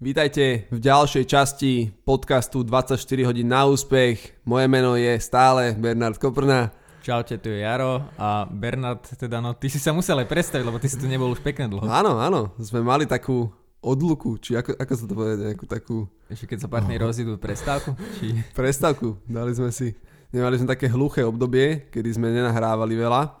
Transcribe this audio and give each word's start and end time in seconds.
Vítajte 0.00 0.64
v 0.72 0.80
ďalšej 0.80 1.28
časti 1.28 1.92
podcastu 2.08 2.64
24 2.64 2.96
hodín 3.28 3.52
na 3.52 3.68
úspech. 3.68 4.32
Moje 4.48 4.64
meno 4.64 4.96
je 4.96 5.12
stále 5.20 5.76
Bernard 5.76 6.16
Koprna. 6.16 6.72
Čaute, 7.04 7.36
tu 7.36 7.52
je 7.52 7.60
Jaro 7.60 8.08
a 8.16 8.48
Bernard, 8.48 9.04
teda 9.04 9.44
no, 9.44 9.52
ty 9.52 9.68
si 9.68 9.76
sa 9.76 9.92
musel 9.92 10.16
aj 10.24 10.32
predstaviť, 10.32 10.64
lebo 10.64 10.80
ty 10.80 10.88
si 10.88 10.96
tu 10.96 11.04
nebol 11.04 11.28
už 11.28 11.44
pekne 11.44 11.68
dlho. 11.68 11.84
Áno, 11.84 12.16
áno, 12.16 12.48
sme 12.56 12.80
mali 12.80 13.04
takú 13.04 13.52
odluku, 13.84 14.40
či 14.40 14.56
ako, 14.56 14.72
ako 14.80 14.92
sa 14.96 15.04
to 15.04 15.12
povie, 15.12 15.36
nejakú 15.36 15.68
takú... 15.68 16.08
Ešte 16.32 16.48
keď 16.48 16.64
sa 16.64 16.72
partneri 16.72 17.04
oh. 17.04 17.12
rozídu 17.12 17.36
prestávku? 17.36 17.92
Či... 18.16 18.40
Prestávku, 18.56 19.20
dali 19.28 19.52
sme 19.52 19.68
si. 19.68 19.92
Nemali 20.32 20.64
sme 20.64 20.72
také 20.72 20.88
hluché 20.88 21.28
obdobie, 21.28 21.92
kedy 21.92 22.16
sme 22.16 22.32
nenahrávali 22.32 22.96
veľa. 22.96 23.39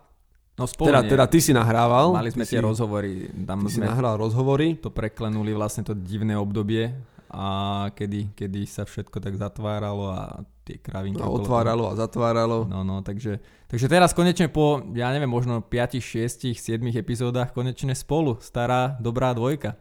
No 0.58 0.64
spolu 0.68 0.92
teda, 0.92 1.00
teda 1.06 1.24
ty 1.30 1.38
si 1.40 1.52
nahrával. 1.56 2.12
Mali 2.12 2.30
sme 2.32 2.44
tie 2.44 2.58
si, 2.58 2.64
rozhovory. 2.64 3.32
Tam 3.48 3.64
ty 3.64 3.70
sme 3.70 3.70
si 3.70 3.80
nahral 3.80 4.20
rozhovory. 4.20 4.76
To 4.82 4.92
preklenuli 4.92 5.56
vlastne 5.56 5.86
to 5.86 5.96
divné 5.96 6.36
obdobie, 6.36 6.92
a 7.30 7.46
kedy, 7.94 8.34
kedy 8.34 8.66
sa 8.66 8.82
všetko 8.82 9.22
tak 9.22 9.38
zatváralo 9.38 10.10
a 10.10 10.42
tie 10.66 10.82
kravinky... 10.82 11.22
A 11.22 11.30
otváralo 11.30 11.86
a 11.86 11.94
zatváralo. 11.94 12.66
No, 12.66 12.82
no, 12.82 13.06
takže, 13.06 13.38
takže 13.70 13.86
teraz 13.86 14.10
konečne 14.10 14.50
po, 14.50 14.82
ja 14.98 15.14
neviem, 15.14 15.30
možno 15.30 15.62
5, 15.62 16.02
6, 16.02 16.58
7 16.58 16.82
epizódach 16.90 17.54
konečne 17.54 17.94
spolu, 17.94 18.42
stará, 18.42 18.98
dobrá 18.98 19.30
dvojka. 19.30 19.78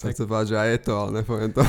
Sa 0.00 0.08
tak... 0.08 0.16
chce 0.16 0.24
povedať, 0.24 0.46
že 0.48 0.56
aj 0.56 0.68
je 0.72 0.80
to, 0.80 0.92
ale 0.96 1.10
nepoviem 1.20 1.52
to. 1.52 1.60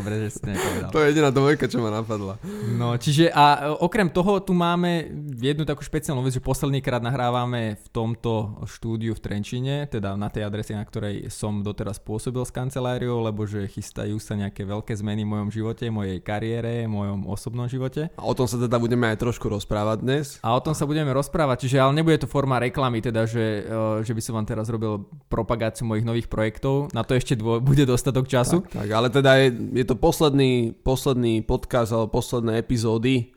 Dobre, 0.00 0.24
že 0.24 0.28
si 0.32 0.40
nepovedal. 0.48 0.88
To 0.88 0.98
je 1.04 1.12
jediná 1.12 1.28
dvojka, 1.28 1.68
čo 1.68 1.84
ma 1.84 1.92
napadla. 1.92 2.40
No, 2.72 2.96
čiže 2.96 3.28
a 3.28 3.68
e, 3.68 3.84
okrem 3.84 4.08
toho 4.08 4.40
tu 4.40 4.56
máme 4.56 5.12
jednu 5.36 5.68
takú 5.68 5.84
špeciálnu 5.84 6.24
vec, 6.24 6.32
že 6.32 6.40
posledný 6.40 6.80
krát 6.80 7.04
nahrávame 7.04 7.76
v 7.76 7.86
tomto 7.92 8.64
štúdiu 8.64 9.12
v 9.12 9.20
Trenčine, 9.20 9.84
teda 9.92 10.16
na 10.16 10.32
tej 10.32 10.48
adrese, 10.48 10.72
na 10.72 10.88
ktorej 10.88 11.28
som 11.28 11.60
doteraz 11.60 12.00
pôsobil 12.00 12.40
s 12.40 12.48
kanceláriou, 12.48 13.20
lebo 13.20 13.44
že 13.44 13.68
chystajú 13.68 14.16
sa 14.16 14.40
nejaké 14.40 14.64
veľké 14.64 14.96
zmeny 14.96 15.28
v 15.28 15.36
mojom 15.36 15.52
živote, 15.52 15.92
mojej 15.92 16.16
kariére, 16.24 16.88
mojom 16.88 17.28
osobnom 17.28 17.68
živote. 17.68 18.08
A 18.16 18.24
o 18.24 18.32
tom 18.32 18.48
sa 18.48 18.56
teda 18.56 18.80
budeme 18.80 19.12
aj 19.12 19.20
trošku 19.20 19.52
rozprávať 19.52 20.00
dnes. 20.00 20.40
A 20.40 20.56
o 20.56 20.64
tom 20.64 20.72
sa 20.72 20.88
budeme 20.88 21.12
rozprávať, 21.12 21.68
čiže 21.68 21.76
ale 21.76 21.92
nebude 21.92 22.24
to 22.24 22.24
forma 22.24 22.56
reklamy, 22.56 23.04
teda 23.04 23.28
že, 23.28 23.68
e, 23.68 24.00
že 24.00 24.16
by 24.16 24.22
som 24.24 24.40
vám 24.40 24.48
teraz 24.48 24.72
robil 24.72 25.04
propagáciu 25.28 25.84
mojich 25.84 26.05
nových 26.06 26.30
projektov. 26.30 26.94
Na 26.94 27.02
to 27.02 27.18
ešte 27.18 27.34
dvo- 27.34 27.58
bude 27.58 27.82
dostatok 27.82 28.30
času. 28.30 28.62
Tak, 28.62 28.86
tak 28.86 28.88
ale 28.94 29.10
teda 29.10 29.42
je, 29.42 29.48
je 29.82 29.84
to 29.84 29.98
posledný, 29.98 30.70
posledný 30.86 31.42
podcast 31.42 31.90
alebo 31.90 32.14
posledné 32.14 32.62
epizódy 32.62 33.34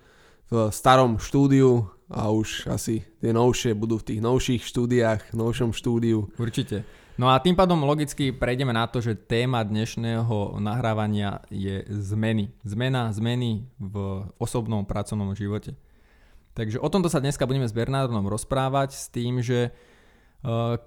v 0.50 0.70
starom 0.70 1.17
štúdiu 1.17 1.90
a 2.09 2.30
už 2.30 2.70
asi 2.70 3.06
tie 3.22 3.34
novšie 3.34 3.73
budú 3.73 4.02
v 4.02 4.14
tých 4.14 4.22
novších 4.22 4.62
štúdiách, 4.66 5.34
novšom 5.34 5.73
štúdiu. 5.73 6.30
Určite. 6.38 6.86
No 7.20 7.28
a 7.28 7.36
tým 7.44 7.52
pádom 7.52 7.84
logicky 7.84 8.31
prejdeme 8.31 8.72
na 8.72 8.88
to, 8.88 9.03
že 9.03 9.12
téma 9.12 9.59
dnešného 9.59 10.56
nahrávania 10.64 11.44
je 11.52 11.84
zmeny. 11.92 12.47
Zmena, 12.64 13.12
zmeny 13.12 13.67
v 13.75 14.23
osobnom 14.40 14.88
pracovnom 14.88 15.36
živote. 15.36 15.75
Takže 16.56 16.80
o 16.80 16.88
tomto 16.88 17.12
sa 17.12 17.20
dneska 17.20 17.44
budeme 17.44 17.67
s 17.67 17.75
Bernardom 17.75 18.23
rozprávať 18.23 18.95
s 18.95 19.06
tým, 19.12 19.44
že 19.44 19.75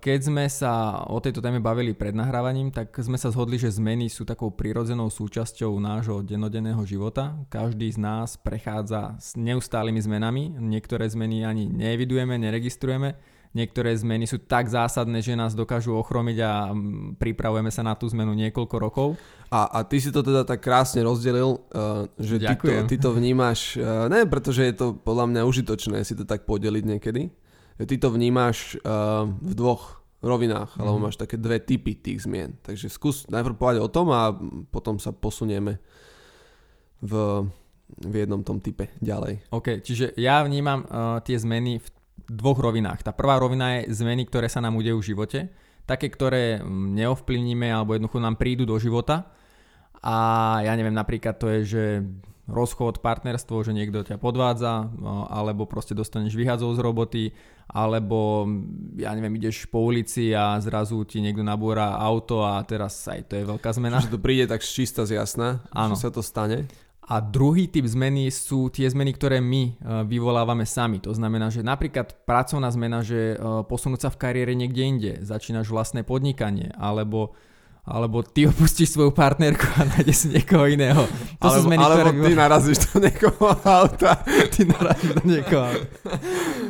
keď 0.00 0.33
sme 0.33 0.48
sa 0.48 1.05
o 1.12 1.20
tejto 1.20 1.45
téme 1.45 1.61
bavili 1.61 1.92
pred 1.92 2.17
nahrávaním, 2.17 2.72
tak 2.72 2.89
sme 2.97 3.20
sa 3.20 3.28
zhodli, 3.28 3.61
že 3.61 3.69
zmeny 3.69 4.09
sú 4.09 4.25
takou 4.25 4.48
prirodzenou 4.48 5.12
súčasťou 5.12 5.77
nášho 5.77 6.25
dennodenného 6.25 6.81
života. 6.89 7.36
Každý 7.53 7.92
z 7.92 8.00
nás 8.00 8.41
prechádza 8.41 9.20
s 9.20 9.36
neustálými 9.36 10.00
zmenami. 10.00 10.56
Niektoré 10.56 11.05
zmeny 11.12 11.44
ani 11.44 11.69
neevidujeme, 11.69 12.41
neregistrujeme. 12.41 13.12
Niektoré 13.53 13.92
zmeny 13.92 14.25
sú 14.25 14.41
tak 14.41 14.72
zásadné, 14.72 15.20
že 15.20 15.36
nás 15.36 15.53
dokážu 15.53 15.92
ochromiť 16.00 16.39
a 16.41 16.72
mm, 16.72 17.20
pripravujeme 17.20 17.69
sa 17.69 17.84
na 17.84 17.92
tú 17.92 18.09
zmenu 18.09 18.33
niekoľko 18.33 18.77
rokov. 18.81 19.09
A, 19.53 19.69
a 19.69 19.78
ty 19.84 20.00
si 20.00 20.09
to 20.09 20.25
teda 20.25 20.48
tak 20.48 20.64
krásne 20.64 21.05
rozdelil, 21.05 21.61
uh, 21.77 22.09
že 22.16 22.41
ty 22.41 22.56
to, 22.56 22.72
ty 22.89 22.97
to 22.97 23.12
vnímaš, 23.12 23.77
uh, 23.77 24.09
ne, 24.09 24.25
pretože 24.25 24.65
je 24.65 24.72
to 24.72 24.97
podľa 24.97 25.28
mňa 25.28 25.43
užitočné 25.44 26.00
si 26.00 26.16
to 26.16 26.25
tak 26.25 26.49
podeliť 26.49 26.97
niekedy, 26.97 27.28
ty 27.87 27.97
to 27.98 28.09
vnímaš 28.10 28.78
uh, 28.82 29.26
v 29.28 29.53
dvoch 29.54 30.03
rovinách, 30.22 30.75
mm-hmm. 30.75 30.82
alebo 30.87 31.03
máš 31.03 31.19
také 31.19 31.34
dve 31.34 31.59
typy 31.59 31.98
tých 31.98 32.25
zmien. 32.25 32.54
Takže 32.62 32.87
skús 32.87 33.26
najprv 33.26 33.59
povedať 33.59 33.81
o 33.82 33.91
tom 33.91 34.15
a 34.15 34.31
potom 34.70 35.03
sa 35.03 35.10
posunieme 35.10 35.82
v, 37.03 37.12
v 38.06 38.15
jednom 38.15 38.47
tom 38.47 38.62
type 38.62 38.94
ďalej. 39.03 39.50
OK, 39.50 39.82
čiže 39.82 40.15
ja 40.15 40.47
vnímam 40.47 40.87
uh, 40.87 41.19
tie 41.26 41.34
zmeny 41.34 41.82
v 41.82 41.87
dvoch 42.31 42.62
rovinách. 42.62 43.03
Tá 43.03 43.10
prvá 43.10 43.37
rovina 43.43 43.82
je 43.82 43.91
zmeny, 43.99 44.25
ktoré 44.31 44.47
sa 44.47 44.62
nám 44.62 44.78
udejú 44.78 45.03
v 45.03 45.09
živote, 45.10 45.41
také, 45.84 46.06
ktoré 46.06 46.62
mm, 46.62 46.94
neovplyvníme 47.03 47.66
alebo 47.66 47.99
jednoducho 47.99 48.22
nám 48.22 48.38
prídu 48.38 48.62
do 48.62 48.78
života. 48.78 49.26
A 50.03 50.16
ja 50.66 50.72
neviem, 50.75 50.94
napríklad 50.94 51.38
to 51.38 51.47
je, 51.50 51.60
že 51.62 51.84
rozchod, 52.50 52.98
partnerstvo, 52.98 53.62
že 53.62 53.70
niekto 53.70 54.03
ťa 54.03 54.19
podvádza, 54.19 54.91
alebo 55.30 55.66
proste 55.70 55.94
dostaneš 55.94 56.34
vyhadzov 56.34 56.75
z 56.75 56.80
roboty, 56.82 57.25
alebo 57.70 58.44
ja 58.98 59.14
neviem, 59.14 59.38
ideš 59.38 59.70
po 59.70 59.80
ulici 59.86 60.34
a 60.34 60.58
zrazu 60.58 61.06
ti 61.06 61.22
niekto 61.22 61.47
nabúra 61.47 61.97
auto 61.97 62.42
a 62.42 62.60
teraz 62.66 63.06
aj 63.06 63.31
to 63.31 63.38
je 63.38 63.44
veľká 63.47 63.70
zmena. 63.72 64.02
Že 64.02 64.19
to 64.19 64.20
príde 64.20 64.44
tak 64.50 64.60
čista 64.60 65.06
z 65.06 65.22
jasná, 65.22 65.62
Áno. 65.70 65.94
že 65.94 66.04
sa 66.04 66.10
to 66.10 66.20
stane. 66.20 66.66
A 67.02 67.19
druhý 67.19 67.66
typ 67.66 67.82
zmeny 67.82 68.31
sú 68.31 68.70
tie 68.70 68.86
zmeny, 68.86 69.10
ktoré 69.19 69.42
my 69.42 69.62
e, 69.66 69.72
vyvolávame 70.06 70.62
sami. 70.62 71.02
To 71.02 71.10
znamená, 71.10 71.50
že 71.50 71.66
napríklad 71.66 72.14
pracovná 72.22 72.70
zmena, 72.70 73.02
že 73.02 73.34
e, 73.34 73.36
posunúť 73.66 74.06
sa 74.06 74.10
v 74.14 74.20
kariére 74.22 74.54
niekde 74.54 74.82
inde, 74.86 75.12
začínaš 75.19 75.66
vlastné 75.66 76.06
podnikanie, 76.06 76.70
alebo 76.78 77.34
alebo 77.82 78.22
ty 78.22 78.47
opustíš 78.47 78.94
svoju 78.94 79.10
partnerku 79.10 79.66
a 79.75 79.82
nájdeš 79.82 80.16
si 80.22 80.26
niekoho 80.31 80.70
iného. 80.70 81.03
To 81.43 81.50
alebo, 81.50 81.56
sú 81.59 81.60
zmeny, 81.66 81.82
alebo 81.82 82.15
ktoré... 82.15 82.31
ty 82.31 82.32
narazíš 82.38 82.78
do 82.87 82.94
niekoho 83.03 83.47
auta. 83.59 84.12
ty 84.54 84.60
narazíš 84.62 85.10
do 85.19 85.25
niekoho 85.26 85.66
auta. 85.66 86.15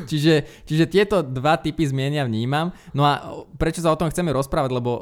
čiže, 0.09 0.49
čiže 0.65 0.85
tieto 0.89 1.21
dva 1.21 1.61
typy 1.61 1.85
zmienia 1.85 2.25
vnímam. 2.25 2.73
No 2.97 3.05
a 3.05 3.45
prečo 3.61 3.85
sa 3.85 3.93
o 3.93 4.01
tom 4.01 4.09
chceme 4.09 4.33
rozprávať, 4.33 4.73
lebo 4.73 4.91
uh, 4.97 5.01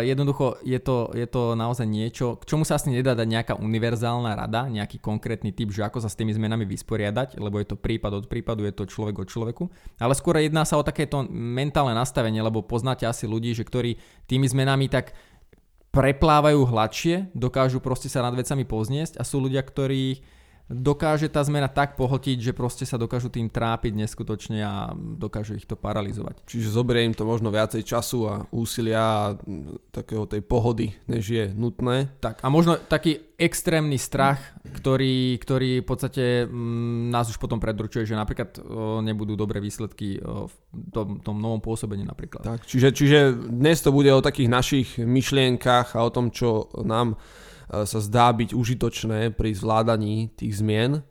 jednoducho 0.00 0.64
je 0.64 0.80
to, 0.80 1.12
je 1.12 1.28
to 1.28 1.52
naozaj 1.52 1.84
niečo, 1.84 2.40
k 2.40 2.48
čomu 2.48 2.64
sa 2.64 2.80
asi 2.80 2.88
nedá 2.88 3.12
dať 3.12 3.28
nejaká 3.28 3.54
univerzálna 3.60 4.32
rada, 4.32 4.64
nejaký 4.64 4.96
konkrétny 4.96 5.52
typ, 5.52 5.76
že 5.76 5.84
ako 5.84 6.00
sa 6.00 6.08
s 6.08 6.16
tými 6.16 6.32
zmenami 6.32 6.64
vysporiadať, 6.64 7.36
lebo 7.36 7.60
je 7.60 7.68
to 7.68 7.76
prípad 7.76 8.24
od 8.24 8.24
prípadu, 8.32 8.64
je 8.64 8.72
to 8.72 8.88
človek 8.88 9.12
od 9.20 9.28
človeku. 9.28 9.68
Ale 10.00 10.16
skôr 10.16 10.40
jedná 10.40 10.64
sa 10.64 10.80
o 10.80 10.86
takéto 10.88 11.20
mentálne 11.28 11.92
nastavenie, 11.92 12.40
lebo 12.40 12.64
poznáte 12.64 13.04
asi 13.04 13.28
ľudí, 13.28 13.52
že 13.52 13.68
ktorí 13.68 14.00
tými 14.24 14.48
zmenami 14.48 14.88
tak 14.88 15.12
preplávajú 15.90 16.62
hladšie, 16.70 17.34
dokážu 17.34 17.82
proste 17.82 18.06
sa 18.06 18.22
nad 18.22 18.34
vecami 18.34 18.62
pozniesť 18.62 19.18
a 19.18 19.26
sú 19.26 19.42
ľudia, 19.42 19.62
ktorí 19.62 20.22
dokáže 20.70 21.26
tá 21.26 21.42
zmena 21.42 21.66
tak 21.66 21.98
pohltiť, 21.98 22.38
že 22.38 22.52
proste 22.54 22.86
sa 22.86 22.94
dokážu 22.94 23.26
tým 23.26 23.50
trápiť 23.50 23.92
neskutočne 23.98 24.62
a 24.62 24.94
dokážu 24.94 25.58
ich 25.58 25.66
to 25.66 25.74
paralizovať. 25.74 26.46
Čiže 26.46 26.70
zoberie 26.70 27.10
im 27.10 27.18
to 27.18 27.26
možno 27.26 27.50
viacej 27.50 27.82
času 27.82 28.18
a 28.30 28.34
úsilia 28.54 29.02
a 29.02 29.34
takého 29.90 30.30
tej 30.30 30.46
pohody, 30.46 30.94
než 31.10 31.24
je 31.26 31.44
nutné. 31.50 32.14
Tak 32.22 32.46
a 32.46 32.48
možno 32.48 32.78
taký 32.78 33.34
extrémny 33.34 33.98
strach, 33.98 34.38
ktorý, 34.62 35.40
ktorý 35.42 35.82
v 35.82 35.86
podstate 35.88 36.24
m, 36.46 36.52
mm, 36.52 37.02
nás 37.10 37.26
už 37.26 37.40
potom 37.42 37.58
predručuje, 37.58 38.06
že 38.06 38.14
napríklad 38.14 38.60
o, 38.60 39.00
nebudú 39.00 39.34
dobré 39.34 39.58
výsledky 39.58 40.20
o, 40.20 40.46
v 40.46 40.54
tom, 40.92 41.18
tom 41.24 41.40
novom 41.40 41.58
pôsobení 41.58 42.04
napríklad. 42.06 42.44
Tak, 42.44 42.68
čiže, 42.68 42.92
čiže 42.94 43.18
dnes 43.48 43.80
to 43.82 43.90
bude 43.90 44.12
o 44.12 44.22
takých 44.22 44.52
našich 44.52 44.88
myšlienkach 45.00 45.96
a 45.96 46.04
o 46.04 46.12
tom, 46.12 46.30
čo 46.30 46.68
nám 46.84 47.16
sa 47.70 47.98
zdá 48.02 48.34
byť 48.34 48.50
užitočné 48.50 49.30
pri 49.38 49.54
zvládaní 49.54 50.34
tých 50.34 50.58
zmien 50.58 51.06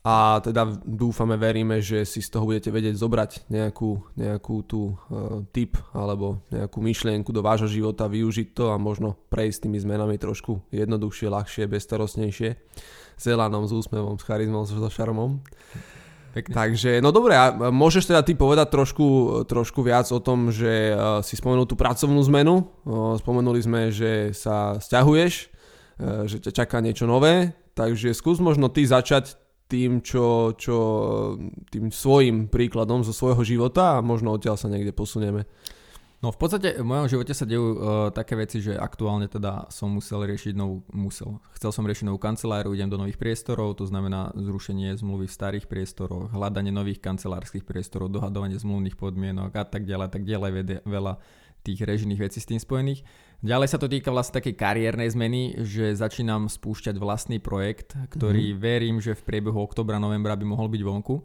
a 0.00 0.40
teda 0.40 0.64
dúfame, 0.80 1.36
veríme, 1.36 1.84
že 1.84 2.08
si 2.08 2.24
z 2.24 2.32
toho 2.32 2.48
budete 2.48 2.72
vedieť 2.72 2.96
zobrať 2.96 3.52
nejakú, 3.52 4.00
nejakú 4.16 4.64
tú 4.64 4.96
uh, 4.96 5.44
tip 5.52 5.76
alebo 5.92 6.40
nejakú 6.48 6.80
myšlienku 6.80 7.28
do 7.36 7.44
vášho 7.44 7.68
života, 7.68 8.08
využiť 8.08 8.56
to 8.56 8.72
a 8.72 8.80
možno 8.80 9.20
prejsť 9.28 9.68
tými 9.68 9.76
zmenami 9.76 10.16
trošku 10.16 10.64
jednoduchšie, 10.72 11.28
ľahšie, 11.28 11.68
bezstarostnejšie 11.68 12.50
s 13.20 13.24
Elanom, 13.28 13.68
s 13.68 13.76
úsmevom, 13.76 14.16
s 14.16 14.24
charizmou, 14.24 14.64
so 14.64 14.80
šarmom. 14.88 15.44
Pekne. 16.32 16.54
Takže, 16.54 17.02
no 17.04 17.12
dobre, 17.12 17.36
a 17.36 17.68
môžeš 17.68 18.08
teda 18.08 18.24
ty 18.24 18.38
povedať 18.38 18.72
trošku, 18.72 19.42
trošku 19.50 19.84
viac 19.84 20.08
o 20.14 20.22
tom, 20.22 20.48
že 20.48 20.96
uh, 20.96 21.20
si 21.20 21.36
spomenul 21.36 21.68
tú 21.68 21.76
pracovnú 21.76 22.24
zmenu, 22.32 22.64
uh, 22.88 23.20
spomenuli 23.20 23.60
sme, 23.60 23.92
že 23.92 24.32
sa 24.32 24.80
stiahuješ, 24.80 25.59
Eh, 25.59 25.59
že 26.24 26.40
ťa 26.40 26.64
čaká 26.64 26.80
niečo 26.80 27.04
nové, 27.04 27.52
takže 27.76 28.16
skús 28.16 28.40
možno 28.40 28.72
ty 28.72 28.88
začať 28.88 29.36
tým, 29.70 30.02
čo, 30.02 30.58
čo, 30.58 30.76
tým 31.70 31.94
svojim 31.94 32.50
príkladom 32.50 33.06
zo 33.06 33.14
svojho 33.14 33.46
života 33.46 34.00
a 34.00 34.02
možno 34.02 34.34
odtiaľ 34.34 34.58
sa 34.58 34.66
niekde 34.66 34.90
posunieme. 34.90 35.46
No 36.20 36.28
v 36.28 36.36
podstate 36.36 36.76
v 36.76 36.84
mojom 36.84 37.08
živote 37.08 37.32
sa 37.32 37.48
dejú 37.48 37.64
uh, 37.64 37.76
také 38.12 38.36
veci, 38.36 38.60
že 38.60 38.76
aktuálne 38.76 39.24
teda 39.24 39.72
som 39.72 39.88
musel 39.88 40.20
riešiť 40.28 40.52
novú, 40.52 40.84
musel, 40.92 41.40
chcel 41.56 41.72
som 41.72 41.88
riešiť 41.88 42.12
novú 42.12 42.20
kanceláriu, 42.20 42.76
idem 42.76 42.92
do 42.92 43.00
nových 43.00 43.16
priestorov, 43.16 43.80
to 43.80 43.88
znamená 43.88 44.28
zrušenie 44.36 44.92
zmluvy 45.00 45.24
v 45.24 45.32
starých 45.32 45.64
priestoroch, 45.64 46.28
hľadanie 46.28 46.76
nových 46.76 47.00
kancelárskych 47.00 47.64
priestorov, 47.64 48.12
dohadovanie 48.12 48.60
zmluvných 48.60 49.00
podmienok 49.00 49.48
a 49.56 49.64
tak 49.64 49.88
ďalej, 49.88 50.12
tak 50.12 50.28
ďalej, 50.28 50.84
veľa 50.84 51.24
tých 51.64 51.80
režijných 51.80 52.20
vecí 52.20 52.36
s 52.44 52.48
tým 52.52 52.60
spojených. 52.60 53.00
Ďalej 53.40 53.68
sa 53.72 53.80
to 53.80 53.88
týka 53.88 54.12
vlastne 54.12 54.36
takej 54.36 54.52
kariérnej 54.52 55.08
zmeny, 55.16 55.64
že 55.64 55.96
začínam 55.96 56.52
spúšťať 56.52 57.00
vlastný 57.00 57.40
projekt, 57.40 57.96
ktorý 58.12 58.52
mm-hmm. 58.52 58.60
verím, 58.60 58.96
že 59.00 59.16
v 59.16 59.24
priebehu 59.24 59.56
oktobra, 59.56 59.96
novembra 59.96 60.36
by 60.36 60.44
mohol 60.44 60.68
byť 60.68 60.82
vonku. 60.84 61.24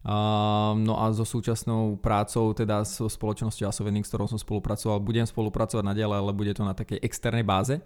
Uh, 0.00 0.72
no 0.80 0.96
a 0.96 1.12
so 1.12 1.28
súčasnou 1.28 2.00
prácou, 2.00 2.56
teda 2.56 2.88
so 2.88 3.04
spoločnosťou 3.04 3.68
Asovening, 3.68 4.00
s 4.00 4.08
ktorou 4.08 4.32
som 4.32 4.40
spolupracoval, 4.40 4.96
budem 5.04 5.28
spolupracovať 5.28 5.84
naďalej, 5.84 6.16
ale 6.24 6.32
bude 6.32 6.56
to 6.56 6.64
na 6.64 6.72
takej 6.72 7.04
externej 7.04 7.44
báze. 7.44 7.76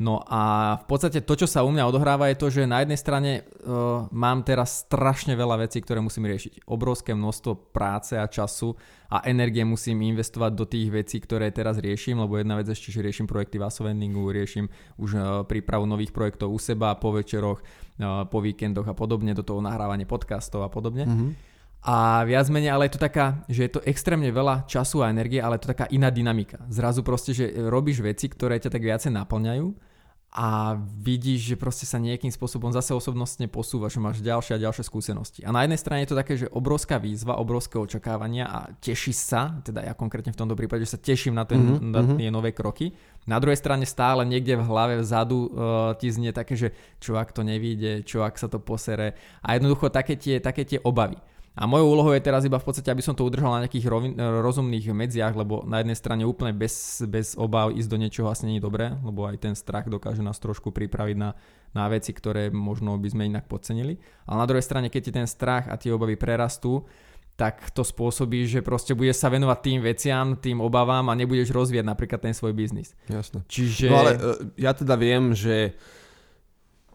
No 0.00 0.24
a 0.24 0.74
v 0.80 0.84
podstate 0.88 1.20
to, 1.20 1.36
čo 1.36 1.44
sa 1.44 1.60
u 1.60 1.68
mňa 1.68 1.84
odohráva, 1.84 2.32
je 2.32 2.40
to, 2.40 2.48
že 2.48 2.64
na 2.64 2.80
jednej 2.80 2.96
strane 2.96 3.44
uh, 3.44 4.08
mám 4.08 4.40
teraz 4.48 4.88
strašne 4.88 5.36
veľa 5.36 5.68
vecí, 5.68 5.84
ktoré 5.84 6.00
musím 6.00 6.24
riešiť. 6.24 6.64
Obrovské 6.64 7.12
množstvo 7.12 7.68
práce 7.68 8.16
a 8.16 8.24
času 8.24 8.72
a 9.12 9.20
energie 9.28 9.60
musím 9.60 10.00
investovať 10.08 10.52
do 10.56 10.64
tých 10.64 10.88
vecí, 10.88 11.20
ktoré 11.20 11.52
teraz 11.52 11.76
riešim, 11.76 12.16
lebo 12.16 12.40
jedna 12.40 12.56
vec 12.56 12.72
ešte, 12.72 12.88
že 12.88 13.04
riešim 13.04 13.28
projekty 13.28 13.60
v 13.60 13.68
Asovendingu, 13.68 14.32
riešim 14.32 14.72
už 14.96 15.10
uh, 15.20 15.24
prípravu 15.44 15.84
nových 15.84 16.16
projektov 16.16 16.48
u 16.48 16.56
seba, 16.56 16.96
po 16.96 17.12
večeroch, 17.12 17.60
uh, 17.60 18.24
po 18.24 18.40
víkendoch 18.40 18.88
a 18.88 18.96
podobne, 18.96 19.36
do 19.36 19.44
toho 19.44 19.60
nahrávanie 19.60 20.08
podcastov 20.08 20.64
a 20.64 20.72
podobne. 20.72 21.04
Mm-hmm. 21.04 21.30
A 21.84 22.24
viac 22.24 22.48
menej, 22.48 22.72
ale 22.72 22.88
je 22.88 22.96
to 22.96 23.04
taká, 23.04 23.44
že 23.52 23.68
je 23.68 23.72
to 23.76 23.84
extrémne 23.84 24.32
veľa 24.32 24.64
času 24.64 25.04
a 25.04 25.12
energie, 25.12 25.44
ale 25.44 25.60
je 25.60 25.68
to 25.68 25.72
taká 25.76 25.92
iná 25.92 26.08
dynamika. 26.08 26.64
Zrazu 26.72 27.04
proste, 27.04 27.36
že 27.36 27.52
robíš 27.52 28.00
veci, 28.00 28.32
ktoré 28.32 28.56
ťa 28.56 28.72
tak 28.72 28.80
viacej 28.80 29.12
naplňajú 29.12 29.89
a 30.30 30.78
vidíš, 30.78 31.54
že 31.54 31.56
proste 31.58 31.90
sa 31.90 31.98
nejakým 31.98 32.30
spôsobom 32.30 32.70
zase 32.70 32.94
osobnostne 32.94 33.50
posúvaš, 33.50 33.98
že 33.98 34.00
máš 34.00 34.22
ďalšie 34.22 34.54
a 34.54 34.62
ďalšie 34.62 34.86
skúsenosti. 34.86 35.42
A 35.42 35.50
na 35.50 35.66
jednej 35.66 35.82
strane 35.82 36.06
je 36.06 36.14
to 36.14 36.20
také, 36.22 36.38
že 36.38 36.46
obrovská 36.54 37.02
výzva, 37.02 37.34
obrovské 37.42 37.82
očakávania 37.82 38.46
a 38.46 38.58
teší 38.78 39.10
sa, 39.10 39.58
teda 39.66 39.82
ja 39.82 39.92
konkrétne 39.98 40.30
v 40.30 40.38
tomto 40.38 40.54
prípade, 40.54 40.86
že 40.86 40.94
sa 40.94 41.02
teším 41.02 41.34
na, 41.34 41.42
ten, 41.42 41.58
mm-hmm. 41.58 41.90
na 41.90 42.02
tie 42.14 42.30
nové 42.30 42.54
kroky. 42.54 42.94
Na 43.26 43.42
druhej 43.42 43.58
strane 43.58 43.82
stále 43.90 44.22
niekde 44.22 44.54
v 44.54 44.70
hlave 44.70 44.94
vzadu 45.02 45.50
uh, 45.50 45.50
ti 45.98 46.14
znie 46.14 46.30
také, 46.30 46.54
že 46.54 46.70
čo 47.02 47.18
ak 47.18 47.34
to 47.34 47.42
nevíde, 47.42 48.06
čo 48.06 48.22
ak 48.22 48.38
sa 48.38 48.46
to 48.46 48.62
posere 48.62 49.18
a 49.42 49.58
jednoducho 49.58 49.90
také 49.90 50.14
tie, 50.14 50.38
také 50.38 50.62
tie 50.62 50.78
obavy. 50.78 51.18
A 51.58 51.66
mojou 51.66 51.90
úlohou 51.90 52.14
je 52.14 52.22
teraz 52.22 52.46
iba 52.46 52.62
v 52.62 52.66
podstate, 52.66 52.94
aby 52.94 53.02
som 53.02 53.12
to 53.12 53.26
udržal 53.26 53.50
na 53.50 53.66
nejakých 53.66 53.90
rovin, 53.90 54.14
rozumných 54.14 54.94
medziach, 54.94 55.34
lebo 55.34 55.66
na 55.66 55.82
jednej 55.82 55.98
strane 55.98 56.22
úplne 56.22 56.54
bez, 56.54 57.02
bez 57.10 57.34
obáv 57.34 57.74
ísť 57.74 57.90
do 57.90 57.98
niečoho 57.98 58.30
asi 58.30 58.46
nie 58.46 58.62
je 58.62 58.66
dobré, 58.70 58.94
lebo 59.02 59.26
aj 59.26 59.42
ten 59.42 59.54
strach 59.58 59.90
dokáže 59.90 60.22
nás 60.22 60.38
trošku 60.38 60.70
pripraviť 60.70 61.16
na, 61.18 61.34
na 61.74 61.90
veci, 61.90 62.14
ktoré 62.14 62.54
možno 62.54 62.94
by 63.02 63.08
sme 63.10 63.26
inak 63.26 63.50
podcenili. 63.50 63.98
Ale 64.30 64.38
na 64.38 64.46
druhej 64.46 64.62
strane, 64.62 64.86
keď 64.94 65.02
ti 65.02 65.12
ten 65.12 65.26
strach 65.26 65.66
a 65.66 65.74
tie 65.74 65.90
obavy 65.90 66.14
prerastú, 66.14 66.86
tak 67.34 67.72
to 67.74 67.82
spôsobí, 67.82 68.46
že 68.46 68.60
proste 68.60 68.92
budeš 68.92 69.24
sa 69.24 69.32
venovať 69.32 69.58
tým 69.64 69.80
veciam, 69.80 70.26
tým 70.36 70.60
obavám 70.60 71.08
a 71.08 71.18
nebudeš 71.18 71.50
rozvíjať 71.50 71.88
napríklad 71.88 72.20
ten 72.20 72.36
svoj 72.36 72.54
biznis. 72.54 72.94
Jasné. 73.10 73.42
Čiže... 73.48 73.88
No 73.88 73.96
ale 73.96 74.12
e, 74.12 74.20
ja 74.60 74.76
teda 74.76 74.94
viem, 74.94 75.32
že 75.32 75.72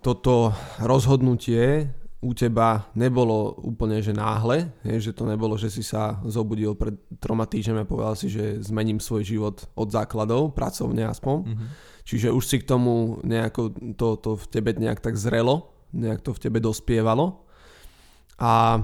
toto 0.05 0.53
rozhodnutie 0.77 1.89
u 2.25 2.33
teba 2.33 2.89
nebolo 2.97 3.53
úplne 3.61 4.01
že 4.01 4.09
náhle, 4.09 4.73
že 4.81 5.13
to 5.13 5.29
nebolo, 5.29 5.53
že 5.61 5.69
si 5.69 5.85
sa 5.85 6.17
zobudil 6.25 6.73
pred 6.73 6.97
troma 7.21 7.45
týždňami 7.45 7.85
a 7.85 7.89
povedal 7.89 8.17
si, 8.17 8.33
že 8.33 8.57
zmením 8.65 8.97
svoj 8.97 9.21
život 9.21 9.69
od 9.77 9.93
základov, 9.93 10.57
pracovne 10.57 11.05
aspoň. 11.05 11.37
Mm-hmm. 11.45 11.69
Čiže 12.01 12.33
už 12.33 12.43
si 12.45 12.57
k 12.61 12.65
tomu 12.65 13.21
nejako 13.21 13.77
to, 13.93 14.17
to 14.17 14.31
v 14.41 14.45
tebe 14.49 14.73
nejak 14.73 15.05
tak 15.05 15.13
zrelo, 15.13 15.69
nejak 15.93 16.25
to 16.25 16.33
v 16.33 16.41
tebe 16.49 16.57
dospievalo. 16.57 17.45
A 18.41 18.81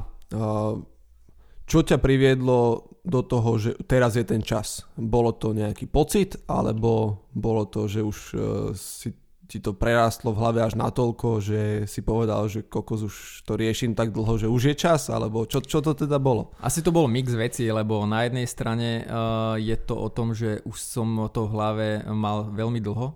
čo 1.66 1.80
ťa 1.82 1.98
priviedlo 1.98 2.92
do 3.02 3.22
toho, 3.26 3.58
že 3.58 3.74
teraz 3.90 4.14
je 4.20 4.26
ten 4.28 4.46
čas? 4.46 4.86
Bolo 4.94 5.34
to 5.34 5.56
nejaký 5.56 5.90
pocit, 5.90 6.38
alebo 6.46 7.24
bolo 7.34 7.66
to, 7.66 7.90
že 7.90 8.04
už 8.06 8.18
e, 8.32 8.36
si 8.78 9.10
ti 9.52 9.60
to 9.60 9.76
prerástlo 9.76 10.32
v 10.32 10.40
hlave 10.40 10.60
až 10.64 10.80
natoľko, 10.80 11.44
že 11.44 11.62
si 11.84 12.00
povedal, 12.00 12.48
že 12.48 12.64
kokos 12.64 13.04
už 13.04 13.16
to 13.44 13.60
riešim 13.60 13.92
tak 13.92 14.16
dlho, 14.16 14.40
že 14.40 14.48
už 14.48 14.72
je 14.72 14.76
čas, 14.80 15.12
alebo 15.12 15.44
čo, 15.44 15.60
čo 15.60 15.84
to 15.84 15.92
teda 15.92 16.16
bolo? 16.24 16.56
Asi 16.64 16.80
to 16.80 16.96
bol 16.96 17.12
mix 17.12 17.36
veci, 17.36 17.68
lebo 17.68 18.08
na 18.08 18.24
jednej 18.24 18.48
strane 18.48 19.04
uh, 19.04 19.60
je 19.60 19.76
to 19.76 20.00
o 20.00 20.08
tom, 20.08 20.32
že 20.32 20.64
už 20.64 20.78
som 20.80 21.28
to 21.36 21.52
v 21.52 21.52
hlave 21.52 21.88
mal 22.08 22.48
veľmi 22.48 22.80
dlho, 22.80 23.12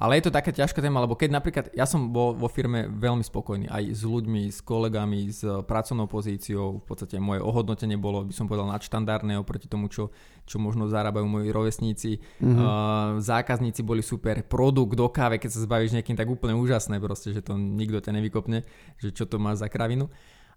ale 0.00 0.16
je 0.16 0.24
to 0.24 0.32
taká 0.32 0.48
ťažká 0.48 0.80
téma, 0.80 1.04
lebo 1.04 1.12
keď 1.12 1.28
napríklad 1.28 1.64
ja 1.76 1.84
som 1.84 2.08
bol 2.08 2.32
vo 2.32 2.48
firme 2.48 2.88
veľmi 2.88 3.20
spokojný 3.20 3.68
aj 3.68 3.92
s 3.92 4.00
ľuďmi, 4.00 4.48
s 4.48 4.64
kolegami, 4.64 5.28
s 5.28 5.44
pracovnou 5.44 6.08
pozíciou, 6.08 6.80
v 6.80 6.84
podstate 6.88 7.20
moje 7.20 7.44
ohodnotenie 7.44 8.00
bolo, 8.00 8.24
by 8.24 8.32
som 8.32 8.48
povedal, 8.48 8.72
nadštandardné 8.72 9.36
oproti 9.36 9.68
tomu, 9.68 9.92
čo, 9.92 10.08
čo 10.48 10.56
možno 10.56 10.88
zarábajú 10.88 11.28
moji 11.28 11.52
rovesníci. 11.52 12.16
Mm-hmm. 12.40 12.56
Uh, 12.56 13.20
zákazníci 13.20 13.84
boli 13.84 14.00
super, 14.00 14.40
produkt 14.40 14.96
do 14.96 15.04
káve, 15.12 15.36
keď 15.36 15.52
sa 15.52 15.68
zbavíš 15.68 15.92
niekým, 15.92 16.16
tak 16.16 16.32
úplne 16.32 16.56
úžasné 16.56 16.96
proste, 16.96 17.36
že 17.36 17.44
to 17.44 17.60
nikto 17.60 18.00
ťa 18.00 18.16
nevykopne, 18.16 18.64
že 18.96 19.12
čo 19.12 19.28
to 19.28 19.36
máš 19.36 19.60
za 19.60 19.68
kravinu. 19.68 20.08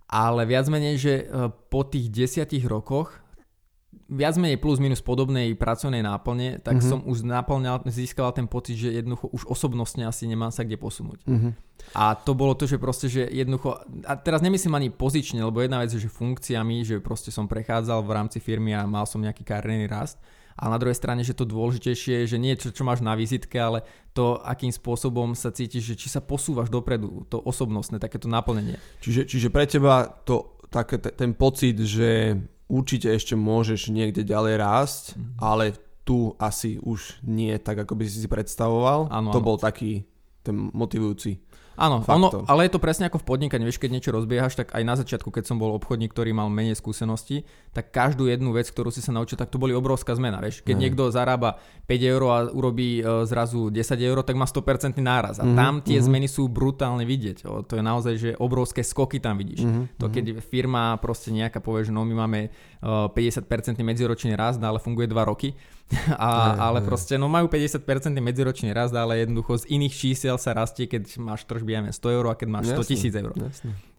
Ale 0.07 0.43
viac 0.43 0.67
menej, 0.67 0.95
že 0.99 1.13
po 1.71 1.87
tých 1.87 2.11
desiatich 2.11 2.67
rokoch 2.67 3.22
viac 4.09 4.35
menej 4.37 4.61
plus 4.61 4.77
minus 4.77 5.01
podobnej 5.01 5.57
pracovnej 5.57 6.05
náplne, 6.05 6.61
tak 6.61 6.79
mm-hmm. 6.79 6.91
som 6.91 6.99
už 7.05 7.25
naplňal, 7.25 7.81
získal 7.89 8.29
ten 8.35 8.45
pocit, 8.45 8.77
že 8.77 8.89
jednoducho 8.93 9.31
už 9.33 9.49
osobnostne 9.49 10.05
asi 10.05 10.29
nemám 10.29 10.53
sa 10.53 10.61
kde 10.61 10.77
posunúť. 10.77 11.19
Mm-hmm. 11.25 11.51
A 11.97 12.15
to 12.15 12.31
bolo 12.37 12.53
to, 12.53 12.69
že 12.69 12.79
proste, 12.79 13.11
že 13.11 13.27
jednoducho, 13.27 13.81
a 14.07 14.13
teraz 14.15 14.39
nemyslím 14.39 14.77
ani 14.77 14.89
pozične, 14.93 15.43
lebo 15.43 15.59
jedna 15.59 15.81
vec 15.81 15.91
je, 15.91 16.03
že 16.03 16.11
funkciami, 16.11 16.85
že 16.85 16.95
proste 17.03 17.33
som 17.33 17.49
prechádzal 17.49 17.99
v 18.05 18.11
rámci 18.15 18.37
firmy 18.39 18.71
a 18.71 18.87
mal 18.87 19.03
som 19.03 19.19
nejaký 19.19 19.43
kariérny 19.43 19.89
rast, 19.89 20.21
a 20.53 20.69
na 20.69 20.77
druhej 20.77 20.97
strane, 20.97 21.25
že 21.25 21.33
to 21.33 21.49
dôležitejšie 21.49 22.25
je, 22.25 22.29
že 22.29 22.37
nie 22.37 22.53
čo, 22.53 22.69
čo 22.69 22.85
máš 22.85 23.01
na 23.01 23.17
vizitke, 23.17 23.57
ale 23.57 23.81
to, 24.13 24.37
akým 24.37 24.69
spôsobom 24.69 25.33
sa 25.33 25.49
cítiš, 25.49 25.93
že 25.93 25.95
či 25.97 26.07
sa 26.13 26.21
posúvaš 26.21 26.69
dopredu, 26.69 27.25
to 27.25 27.41
osobnostné, 27.41 27.97
takéto 27.97 28.29
naplnenie. 28.29 28.77
Čiže, 29.01 29.25
čiže 29.25 29.49
pre 29.49 29.65
teba 29.65 30.05
to, 30.05 30.61
také, 30.69 31.01
ten 31.01 31.33
pocit, 31.33 31.81
že 31.81 32.37
určite 32.73 33.13
ešte 33.13 33.37
môžeš 33.37 33.93
niekde 33.93 34.25
ďalej 34.25 34.57
rásť, 34.57 35.03
mm-hmm. 35.13 35.37
ale 35.37 35.77
tu 36.01 36.33
asi 36.41 36.81
už 36.81 37.21
nie 37.21 37.53
tak, 37.61 37.85
ako 37.85 37.93
by 37.93 38.03
si 38.09 38.25
si 38.25 38.27
predstavoval. 38.27 39.13
Ano, 39.13 39.29
to 39.29 39.39
ano. 39.39 39.47
bol 39.53 39.57
taký 39.61 40.09
ten 40.43 40.73
motivujúci 40.73 41.39
Áno, 41.73 42.05
ono, 42.05 42.45
ale 42.45 42.69
je 42.69 42.77
to 42.77 42.83
presne 42.83 43.09
ako 43.09 43.21
v 43.21 43.25
podnikaní. 43.25 43.65
Vieš, 43.65 43.81
keď 43.81 43.91
niečo 43.97 44.11
rozbiehaš, 44.13 44.53
tak 44.53 44.77
aj 44.77 44.83
na 44.85 44.93
začiatku, 44.93 45.33
keď 45.33 45.49
som 45.49 45.57
bol 45.57 45.73
obchodník, 45.73 46.13
ktorý 46.13 46.29
mal 46.29 46.47
menej 46.53 46.77
skúseností, 46.77 47.49
tak 47.73 47.89
každú 47.89 48.29
jednu 48.29 48.53
vec, 48.53 48.69
ktorú 48.69 48.93
si 48.93 49.01
sa 49.01 49.09
naučil, 49.09 49.41
tak 49.41 49.49
to 49.49 49.57
boli 49.57 49.73
obrovská 49.73 50.13
zmena. 50.13 50.37
Vieš, 50.37 50.61
keď 50.61 50.75
mm. 50.77 50.81
niekto 50.85 51.03
zarába 51.09 51.57
5 51.89 52.11
eur 52.13 52.21
a 52.29 52.37
urobí 52.53 53.01
uh, 53.01 53.25
zrazu 53.25 53.73
10 53.73 53.81
eur, 53.97 54.21
tak 54.21 54.37
má 54.37 54.45
100% 54.45 55.01
náraz. 55.01 55.41
A 55.41 55.45
mm. 55.49 55.55
tam 55.57 55.73
tie 55.81 55.97
mm. 55.97 56.05
zmeny 56.05 56.27
sú 56.29 56.45
brutálne 56.45 57.03
vidieť. 57.09 57.37
O, 57.49 57.65
to 57.65 57.81
je 57.81 57.83
naozaj, 57.83 58.13
že 58.21 58.29
obrovské 58.37 58.85
skoky 58.85 59.17
tam 59.17 59.41
vidíš. 59.41 59.65
Mm. 59.65 59.83
To 59.97 60.13
keď 60.13 60.25
firma 60.45 60.93
proste 61.01 61.33
nejaká 61.33 61.57
povie, 61.57 61.89
že 61.89 61.93
no 61.95 62.05
my 62.05 62.13
máme 62.13 62.39
uh, 62.85 63.09
50% 63.09 63.81
medziročný 63.81 64.37
rast, 64.37 64.61
ale 64.61 64.77
funguje 64.77 65.09
2 65.09 65.17
roky, 65.25 65.57
a, 66.17 66.57
ale 66.57 66.81
proste 66.81 67.19
no 67.19 67.27
majú 67.27 67.51
50% 67.51 67.83
medziročný 68.17 68.71
rast, 68.71 68.95
ale 68.95 69.23
jednoducho 69.23 69.65
z 69.65 69.65
iných 69.77 69.93
čísel 69.93 70.35
sa 70.39 70.55
rastie, 70.55 70.87
keď 70.87 71.19
máš 71.21 71.45
tržby 71.63 71.79
aj 71.79 71.95
100 71.95 72.15
eur 72.19 72.25
a 72.27 72.35
keď 72.35 72.47
máš 72.51 72.65
100 72.75 72.91
tisíc 72.91 73.13
eur. 73.15 73.31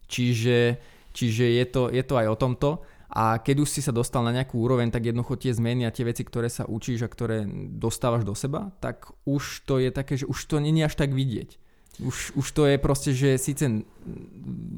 Čiže, 0.05 0.77
čiže 1.17 1.45
je, 1.49 1.65
to, 1.65 1.89
je 1.89 2.03
to 2.05 2.13
aj 2.21 2.27
o 2.29 2.37
tomto. 2.37 2.69
A 3.15 3.39
keď 3.39 3.65
už 3.65 3.69
si 3.71 3.81
sa 3.81 3.95
dostal 3.95 4.21
na 4.21 4.35
nejakú 4.35 4.59
úroveň, 4.59 4.91
tak 4.91 5.07
jednoducho 5.07 5.39
tie 5.39 5.55
zmeny 5.55 5.87
a 5.87 5.93
tie 5.93 6.05
veci, 6.05 6.21
ktoré 6.21 6.51
sa 6.51 6.67
učíš 6.69 7.07
a 7.07 7.09
ktoré 7.09 7.47
dostávaš 7.79 8.27
do 8.27 8.35
seba, 8.35 8.75
tak 8.83 9.07
už 9.25 9.65
to 9.65 9.79
je 9.81 9.89
také, 9.89 10.19
že 10.19 10.27
už 10.27 10.37
to 10.45 10.59
není 10.61 10.83
až 10.83 10.99
tak 10.99 11.15
vidieť. 11.15 11.57
Už, 12.03 12.35
už 12.35 12.47
to 12.51 12.67
je 12.67 12.75
proste, 12.75 13.15
že 13.15 13.39
síce 13.39 13.87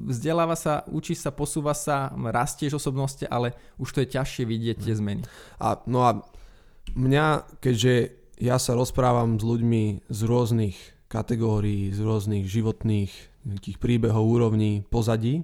vzdeláva 0.06 0.54
sa, 0.54 0.86
učí 0.86 1.18
sa, 1.18 1.34
posúva 1.34 1.74
sa, 1.74 2.14
rastieš 2.14 2.78
osobnosti, 2.78 3.26
ale 3.26 3.58
už 3.82 3.90
to 3.90 4.00
je 4.06 4.14
ťažšie 4.14 4.46
vidieť 4.46 4.86
tie 4.86 4.94
zmeny. 4.94 5.26
A, 5.58 5.82
no 5.90 6.06
a 6.06 6.22
mňa, 6.94 7.58
keďže 7.58 8.14
ja 8.38 8.62
sa 8.62 8.78
rozprávam 8.78 9.42
s 9.42 9.44
ľuďmi 9.44 10.14
z 10.14 10.20
rôznych 10.30 10.78
kategórií, 11.08 11.92
z 11.96 12.00
rôznych 12.04 12.46
životných 12.48 13.12
nejakých 13.48 13.78
príbehov, 13.80 14.28
úrovní, 14.28 14.84
pozadí, 14.84 15.44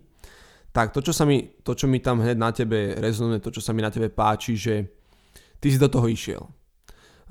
tak 0.75 0.91
to, 0.91 1.00
čo, 1.00 1.13
sa 1.13 1.24
mi, 1.24 1.53
to, 1.62 1.77
čo 1.77 1.86
mi 1.86 2.01
tam 2.01 2.20
hneď 2.20 2.38
na 2.38 2.51
tebe 2.51 2.98
rezonuje, 2.98 3.39
to, 3.39 3.53
čo 3.53 3.62
sa 3.62 3.72
mi 3.72 3.86
na 3.86 3.93
tebe 3.93 4.10
páči, 4.10 4.58
že 4.58 4.89
ty 5.62 5.70
si 5.70 5.77
do 5.77 5.88
toho 5.88 6.10
išiel. 6.10 6.50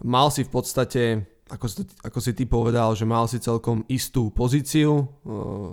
Mal 0.01 0.31
si 0.33 0.47
v 0.47 0.51
podstate 0.51 1.32
ako 1.53 1.67
si, 1.69 1.85
ako 2.01 2.19
si 2.25 2.33
ty 2.33 2.49
povedal, 2.49 2.97
že 2.97 3.05
mal 3.05 3.29
si 3.29 3.37
celkom 3.37 3.85
istú 3.93 4.33
pozíciu, 4.33 5.05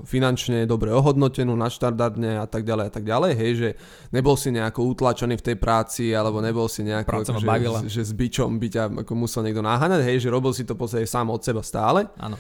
finančne 0.04 0.68
dobre 0.68 0.92
ohodnotenú, 0.92 1.56
štandardne 1.56 2.44
a 2.44 2.48
tak 2.52 2.68
ďalej 2.68 2.86
a 2.90 2.92
tak 2.92 3.04
ďalej, 3.08 3.32
hej, 3.40 3.52
že 3.56 3.70
nebol 4.12 4.36
si 4.36 4.52
nejako 4.52 4.92
utlačený 4.92 5.40
v 5.40 5.46
tej 5.46 5.56
práci, 5.56 6.12
alebo 6.12 6.44
nebol 6.44 6.68
si 6.68 6.84
nejako, 6.84 7.24
že, 7.24 7.48
že, 7.88 7.88
že 7.88 8.02
s 8.04 8.12
bičom 8.12 8.60
by 8.60 8.68
ťa 8.68 8.84
ako 9.08 9.14
musel 9.16 9.48
niekto 9.48 9.64
naháňať, 9.64 10.04
hej, 10.04 10.28
že 10.28 10.28
robil 10.28 10.52
si 10.52 10.68
to 10.68 10.76
podstate 10.76 11.08
sám 11.08 11.32
od 11.32 11.40
seba 11.40 11.64
stále. 11.64 12.12
Áno. 12.20 12.36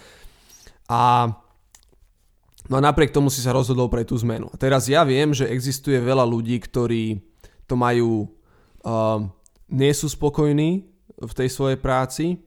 A 0.91 1.31
No 2.69 2.77
a 2.77 2.85
napriek 2.85 3.09
tomu 3.09 3.33
si 3.33 3.41
sa 3.41 3.49
rozhodol 3.49 3.89
pre 3.89 4.05
tú 4.05 4.13
zmenu. 4.21 4.45
A 4.53 4.55
teraz 4.59 4.85
ja 4.85 5.01
viem, 5.01 5.33
že 5.33 5.49
existuje 5.49 5.97
veľa 5.97 6.21
ľudí, 6.21 6.61
ktorí 6.61 7.17
to 7.65 7.73
majú, 7.73 8.29
uh, 8.85 9.25
nie 9.73 9.89
sú 9.89 10.05
spokojní 10.05 10.85
v 11.17 11.33
tej 11.33 11.49
svojej 11.49 11.81
práci, 11.81 12.37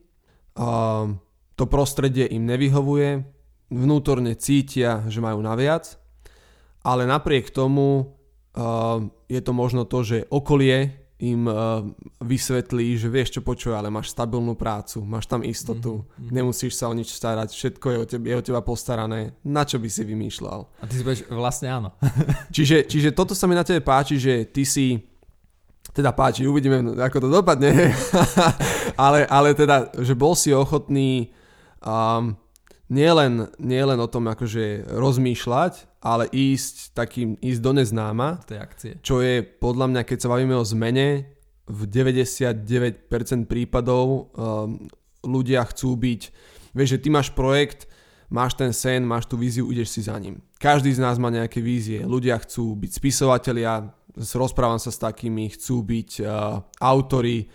to 1.53 1.63
prostredie 1.65 2.29
im 2.29 2.45
nevyhovuje, 2.45 3.25
vnútorne 3.73 4.37
cítia, 4.37 5.01
že 5.09 5.17
majú 5.17 5.41
naviac, 5.41 5.97
ale 6.85 7.09
napriek 7.09 7.49
tomu 7.49 8.13
je 9.29 9.41
to 9.41 9.51
možno 9.53 9.89
to, 9.89 10.05
že 10.05 10.17
okolie 10.29 11.03
im 11.23 11.47
uh, 11.47 11.79
vysvetlí, 12.19 12.99
že 12.99 13.07
vieš 13.07 13.39
čo 13.39 13.41
počuje, 13.45 13.71
ale 13.71 13.87
máš 13.87 14.11
stabilnú 14.11 14.59
prácu, 14.59 14.99
máš 15.07 15.23
tam 15.23 15.39
istotu, 15.39 16.03
mm-hmm. 16.03 16.29
nemusíš 16.35 16.75
sa 16.75 16.91
o 16.91 16.93
nič 16.93 17.15
starať, 17.15 17.55
všetko 17.55 17.85
je 17.87 17.97
o, 17.97 18.05
tebe, 18.05 18.25
je 18.27 18.35
o 18.35 18.43
teba 18.43 18.59
postarané, 18.59 19.39
na 19.47 19.63
čo 19.63 19.79
by 19.79 19.87
si 19.87 20.03
vymýšľal. 20.03 20.59
A 20.81 20.83
ty 20.83 20.99
si 20.99 21.03
povieš, 21.07 21.31
vlastne 21.31 21.71
áno. 21.71 21.89
čiže, 22.55 22.83
čiže 22.91 23.15
toto 23.15 23.31
sa 23.31 23.47
mi 23.47 23.55
na 23.55 23.63
tebe 23.63 23.79
páči, 23.79 24.19
že 24.19 24.51
ty 24.51 24.67
si 24.67 24.99
teda 25.91 26.15
páči, 26.15 26.47
uvidíme, 26.47 26.95
ako 26.95 27.27
to 27.27 27.29
dopadne, 27.29 27.91
ale, 29.05 29.27
ale 29.27 29.51
teda, 29.51 29.91
že 29.99 30.15
bol 30.15 30.33
si 30.33 30.55
ochotný 30.55 31.35
um, 31.83 32.33
nielen, 32.87 33.51
nielen 33.59 33.99
o 33.99 34.07
tom 34.07 34.31
akože 34.31 34.87
rozmýšľať, 34.87 36.01
ale 36.03 36.27
ísť 36.31 36.95
takým, 36.95 37.35
ísť 37.39 37.61
do 37.61 37.71
neznáma, 37.75 38.41
tej 38.47 38.59
akcie. 38.59 38.91
čo 39.03 39.19
je 39.19 39.43
podľa 39.43 39.91
mňa, 39.91 40.01
keď 40.07 40.17
sa 40.23 40.31
bavíme 40.31 40.55
o 40.55 40.65
zmene, 40.65 41.29
v 41.63 41.81
99% 41.87 43.07
prípadov 43.47 44.35
um, 44.35 44.83
ľudia 45.23 45.63
chcú 45.71 45.95
byť, 45.95 46.21
vieš, 46.75 46.89
že 46.99 47.01
ty 47.01 47.07
máš 47.07 47.31
projekt, 47.31 47.87
máš 48.29 48.53
ten 48.53 48.71
sen, 48.73 49.03
máš 49.03 49.25
tú 49.25 49.35
víziu, 49.39 49.71
ideš 49.71 49.95
si 49.95 50.01
za 50.05 50.19
ním. 50.19 50.39
Každý 50.59 50.93
z 50.93 50.99
nás 50.99 51.19
má 51.19 51.31
nejaké 51.31 51.59
vízie. 51.59 52.03
Ľudia 52.03 52.39
chcú 52.43 52.75
byť 52.75 52.91
spisovatelia, 52.91 53.89
rozprávam 54.15 54.79
sa 54.79 54.91
s 54.91 55.01
takými, 55.01 55.51
chcú 55.55 55.83
byť 55.83 56.09
uh, 56.23 56.59
autory, 56.79 57.47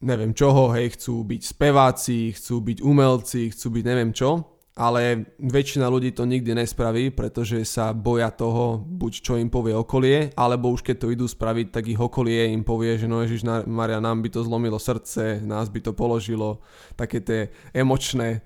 neviem 0.00 0.32
čoho, 0.32 0.72
hej, 0.74 0.96
chcú 0.96 1.22
byť 1.24 1.42
speváci, 1.44 2.32
chcú 2.34 2.60
byť 2.60 2.78
umelci, 2.82 3.52
chcú 3.52 3.66
byť 3.78 3.84
neviem 3.84 4.12
čo 4.14 4.59
ale 4.80 5.28
väčšina 5.36 5.84
ľudí 5.92 6.16
to 6.16 6.24
nikdy 6.24 6.56
nespraví, 6.56 7.12
pretože 7.12 7.60
sa 7.68 7.92
boja 7.92 8.32
toho, 8.32 8.80
buď 8.80 9.12
čo 9.20 9.36
im 9.36 9.52
povie 9.52 9.76
okolie, 9.76 10.32
alebo 10.32 10.72
už 10.72 10.80
keď 10.80 10.96
to 10.96 11.12
idú 11.12 11.28
spraviť, 11.28 11.68
tak 11.68 11.84
ich 11.92 12.00
okolie 12.00 12.48
im 12.56 12.64
povie, 12.64 12.96
že 12.96 13.04
no 13.04 13.20
Ježiš 13.20 13.44
Maria, 13.68 14.00
nám 14.00 14.24
by 14.24 14.32
to 14.32 14.40
zlomilo 14.40 14.80
srdce, 14.80 15.44
nás 15.44 15.68
by 15.68 15.84
to 15.84 15.92
položilo, 15.92 16.64
také 16.96 17.20
tie 17.20 17.52
emočné 17.76 18.40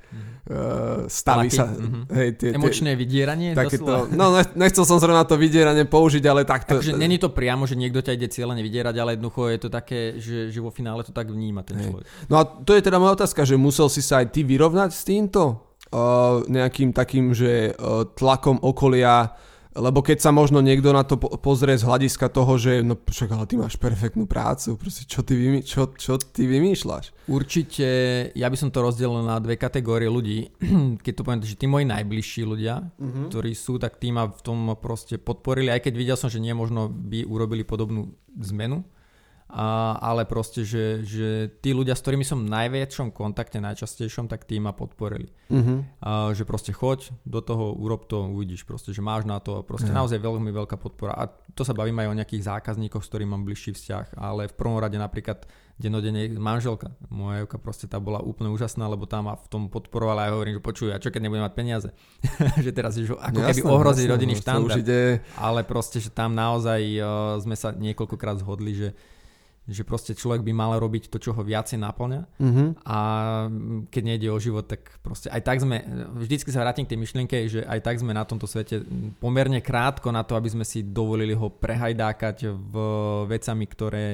uh, 0.50 1.06
stavy 1.06 1.46
Laky, 1.46 1.54
sa... 1.54 1.70
Mm-hmm. 1.70 2.04
Hej, 2.10 2.28
tie, 2.34 2.50
emočné 2.58 2.90
tie, 2.92 2.98
vydieranie? 2.98 3.50
Takéto, 3.54 4.10
no 4.10 4.34
nechcel 4.58 4.82
som 4.82 4.98
zrovna 4.98 5.22
to 5.22 5.38
vydieranie 5.38 5.86
použiť, 5.86 6.24
ale 6.26 6.42
takto... 6.42 6.82
Takže 6.82 6.98
není 6.98 7.22
to 7.22 7.30
priamo, 7.30 7.62
že 7.62 7.78
niekto 7.78 8.02
ťa 8.02 8.18
ide 8.18 8.26
cieľene 8.26 8.58
vydierať, 8.58 8.94
ale 8.98 9.14
jednoducho 9.14 9.54
je 9.54 9.58
to 9.62 9.68
také, 9.70 10.18
že, 10.18 10.50
že 10.50 10.58
vo 10.58 10.74
finále 10.74 11.06
to 11.06 11.14
tak 11.14 11.30
vníma 11.30 11.62
ten 11.62 11.78
hej. 11.78 11.94
človek. 11.94 12.04
No 12.26 12.42
a 12.42 12.42
to 12.42 12.74
je 12.74 12.82
teda 12.82 12.98
moja 12.98 13.22
otázka, 13.22 13.46
že 13.46 13.54
musel 13.54 13.86
si 13.86 14.02
sa 14.02 14.18
aj 14.18 14.34
ty 14.34 14.42
vyrovnať 14.42 14.90
s 14.90 15.06
týmto? 15.06 15.73
Nejakým 16.50 16.90
takým, 16.90 17.30
že 17.30 17.74
tlakom 18.18 18.58
okolia, 18.60 19.34
lebo 19.74 20.06
keď 20.06 20.22
sa 20.22 20.30
možno 20.30 20.62
niekto 20.62 20.94
na 20.94 21.02
to 21.02 21.18
pozrie 21.18 21.74
z 21.74 21.82
hľadiska 21.82 22.30
toho, 22.30 22.54
že 22.54 22.86
no 22.86 22.94
však 22.94 23.30
ale 23.34 23.50
ty 23.50 23.58
máš 23.58 23.74
perfektnú 23.74 24.22
prácu, 24.22 24.78
proste 24.78 25.02
čo 25.02 25.26
ty, 25.26 25.34
vymý, 25.34 25.66
čo, 25.66 25.90
čo 25.98 26.14
ty 26.14 26.46
vymýšľaš? 26.46 27.26
Určite, 27.26 27.86
ja 28.38 28.46
by 28.46 28.54
som 28.54 28.70
to 28.70 28.86
rozdelil 28.86 29.26
na 29.26 29.42
dve 29.42 29.58
kategórie 29.58 30.06
ľudí. 30.06 30.54
Keď 31.04 31.12
to 31.18 31.24
poviem, 31.26 31.42
že 31.42 31.58
tí 31.58 31.66
moji 31.66 31.90
najbližší 31.90 32.46
ľudia, 32.46 32.86
uh-huh. 32.86 33.26
ktorí 33.34 33.50
sú, 33.58 33.82
tak 33.82 33.98
tí 33.98 34.14
ma 34.14 34.30
v 34.30 34.40
tom 34.46 34.78
proste 34.78 35.18
podporili, 35.18 35.74
aj 35.74 35.90
keď 35.90 35.94
videl 35.98 36.16
som, 36.18 36.30
že 36.30 36.38
nie 36.38 36.54
možno 36.54 36.86
by 36.86 37.26
urobili 37.26 37.66
podobnú 37.66 38.14
zmenu, 38.46 38.86
a, 39.44 39.94
ale 40.00 40.24
proste, 40.24 40.64
že, 40.64 41.04
že 41.04 41.52
tí 41.60 41.76
ľudia, 41.76 41.92
s 41.92 42.02
ktorými 42.02 42.24
som 42.24 42.42
najväčšom 42.48 43.12
kontakte, 43.12 43.60
najčastejšom, 43.60 44.26
tak 44.26 44.48
tí 44.48 44.56
ma 44.56 44.72
podporili. 44.72 45.30
Uh-huh. 45.52 45.84
A, 46.00 46.32
že 46.32 46.48
proste 46.48 46.72
choď 46.72 47.12
do 47.28 47.44
toho, 47.44 47.76
urob 47.76 48.08
to, 48.08 48.24
uvidíš 48.24 48.64
proste, 48.64 48.96
že 48.96 49.04
máš 49.04 49.28
na 49.28 49.38
to, 49.38 49.60
proste 49.62 49.92
uh-huh. 49.92 50.00
naozaj 50.00 50.18
veľmi 50.18 50.48
veľká 50.48 50.80
podpora. 50.80 51.14
A 51.14 51.28
to 51.54 51.62
sa 51.62 51.76
bavím 51.76 52.00
aj 52.02 52.08
o 52.10 52.18
nejakých 52.18 52.42
zákazníkoch, 52.50 53.04
s 53.04 53.10
ktorými 53.12 53.30
mám 53.36 53.44
bližší 53.46 53.76
vzťah, 53.76 54.18
ale 54.18 54.50
v 54.50 54.54
prvom 54.56 54.80
rade 54.80 54.96
napríklad 54.98 55.46
denodene 55.74 56.30
manželka. 56.38 56.94
Moja 57.10 57.42
Jovka 57.42 57.58
proste 57.58 57.90
tá 57.90 57.98
bola 57.98 58.22
úplne 58.22 58.50
úžasná, 58.54 58.86
lebo 58.86 59.10
tá 59.10 59.18
ma 59.18 59.34
v 59.34 59.46
tom 59.50 59.66
podporovala 59.66 60.22
a 60.22 60.26
ja 60.30 60.34
hovorím, 60.38 60.58
že 60.58 60.62
počuj, 60.62 60.88
a 60.94 61.02
čo 61.02 61.10
keď 61.10 61.26
nebudem 61.26 61.42
mať 61.46 61.54
peniaze? 61.54 61.88
že 62.64 62.70
teraz 62.70 62.94
že 62.94 63.10
ako 63.10 63.42
jasné, 63.42 63.50
keby 63.58 63.62
ohrozí 63.66 64.02
rodinný 64.06 64.38
no, 64.38 64.42
štandard. 64.42 64.86
Ale 65.34 65.66
proste, 65.66 65.98
že 65.98 66.14
tam 66.14 66.34
naozaj 66.34 66.80
uh, 67.02 67.38
sme 67.42 67.58
sa 67.58 67.74
niekoľkokrát 67.74 68.38
zhodli, 68.38 68.72
že 68.74 68.88
že 69.64 69.80
proste 69.80 70.12
človek 70.12 70.44
by 70.44 70.52
mal 70.52 70.76
robiť 70.76 71.08
to, 71.08 71.16
čo 71.16 71.32
ho 71.32 71.40
viacej 71.40 71.80
naplňa 71.80 72.20
mm-hmm. 72.36 72.68
a 72.84 72.98
keď 73.88 74.02
nejde 74.04 74.28
o 74.28 74.36
život, 74.36 74.68
tak 74.68 75.00
proste 75.00 75.32
aj 75.32 75.40
tak 75.40 75.64
sme, 75.64 75.80
vždycky 76.20 76.52
sa 76.52 76.60
vrátim 76.60 76.84
k 76.84 76.92
tej 76.92 77.00
myšlienke, 77.00 77.36
že 77.48 77.60
aj 77.64 77.80
tak 77.80 77.96
sme 77.96 78.12
na 78.12 78.28
tomto 78.28 78.44
svete 78.44 78.84
pomerne 79.16 79.64
krátko 79.64 80.12
na 80.12 80.20
to, 80.20 80.36
aby 80.36 80.52
sme 80.52 80.68
si 80.68 80.84
dovolili 80.84 81.32
ho 81.32 81.48
prehajdákať 81.48 82.52
v 82.52 82.74
vecami, 83.24 83.64
ktoré, 83.64 84.06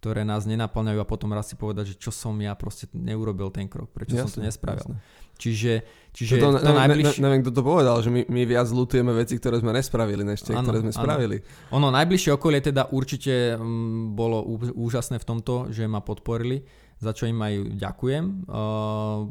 ktoré 0.00 0.24
nás 0.24 0.48
nenaplňajú 0.48 0.98
a 1.00 1.08
potom 1.08 1.36
raz 1.36 1.52
si 1.52 1.56
povedať, 1.60 1.92
že 1.92 2.00
čo 2.00 2.08
som 2.08 2.32
ja 2.40 2.56
proste 2.56 2.88
neurobil 2.96 3.52
ten 3.52 3.68
krok, 3.68 3.92
prečo 3.92 4.16
jasne, 4.16 4.24
som 4.24 4.40
to 4.40 4.46
nespravil. 4.48 4.88
Jasne. 4.88 5.23
Čiže, 5.34 5.72
čiže 6.14 6.38
to, 6.38 6.54
to, 6.54 6.62
to 6.62 6.72
najbližšie... 6.72 7.18
Ne, 7.18 7.24
neviem, 7.26 7.40
kto 7.42 7.52
to 7.52 7.62
povedal, 7.66 7.96
že 8.00 8.10
my, 8.10 8.22
my 8.30 8.42
viac 8.46 8.68
lutujeme 8.70 9.12
veci, 9.12 9.34
ktoré 9.36 9.58
sme 9.58 9.74
nespravili, 9.74 10.22
než 10.22 10.46
tie, 10.46 10.54
ano, 10.54 10.66
ktoré 10.66 10.78
sme 10.86 10.92
ano. 10.94 11.00
spravili. 11.02 11.36
Ono, 11.74 11.88
najbližšie 11.90 12.30
okolie 12.34 12.62
teda 12.62 12.94
určite 12.94 13.58
m, 13.58 13.62
mm, 13.62 14.02
bolo 14.14 14.46
úžasné 14.78 15.18
v 15.18 15.26
tomto, 15.26 15.74
že 15.74 15.90
ma 15.90 16.00
podporili, 16.00 16.62
za 17.02 17.10
čo 17.10 17.26
im 17.26 17.38
aj 17.42 17.54
ďakujem. 17.76 18.24
Uh, 18.46 19.28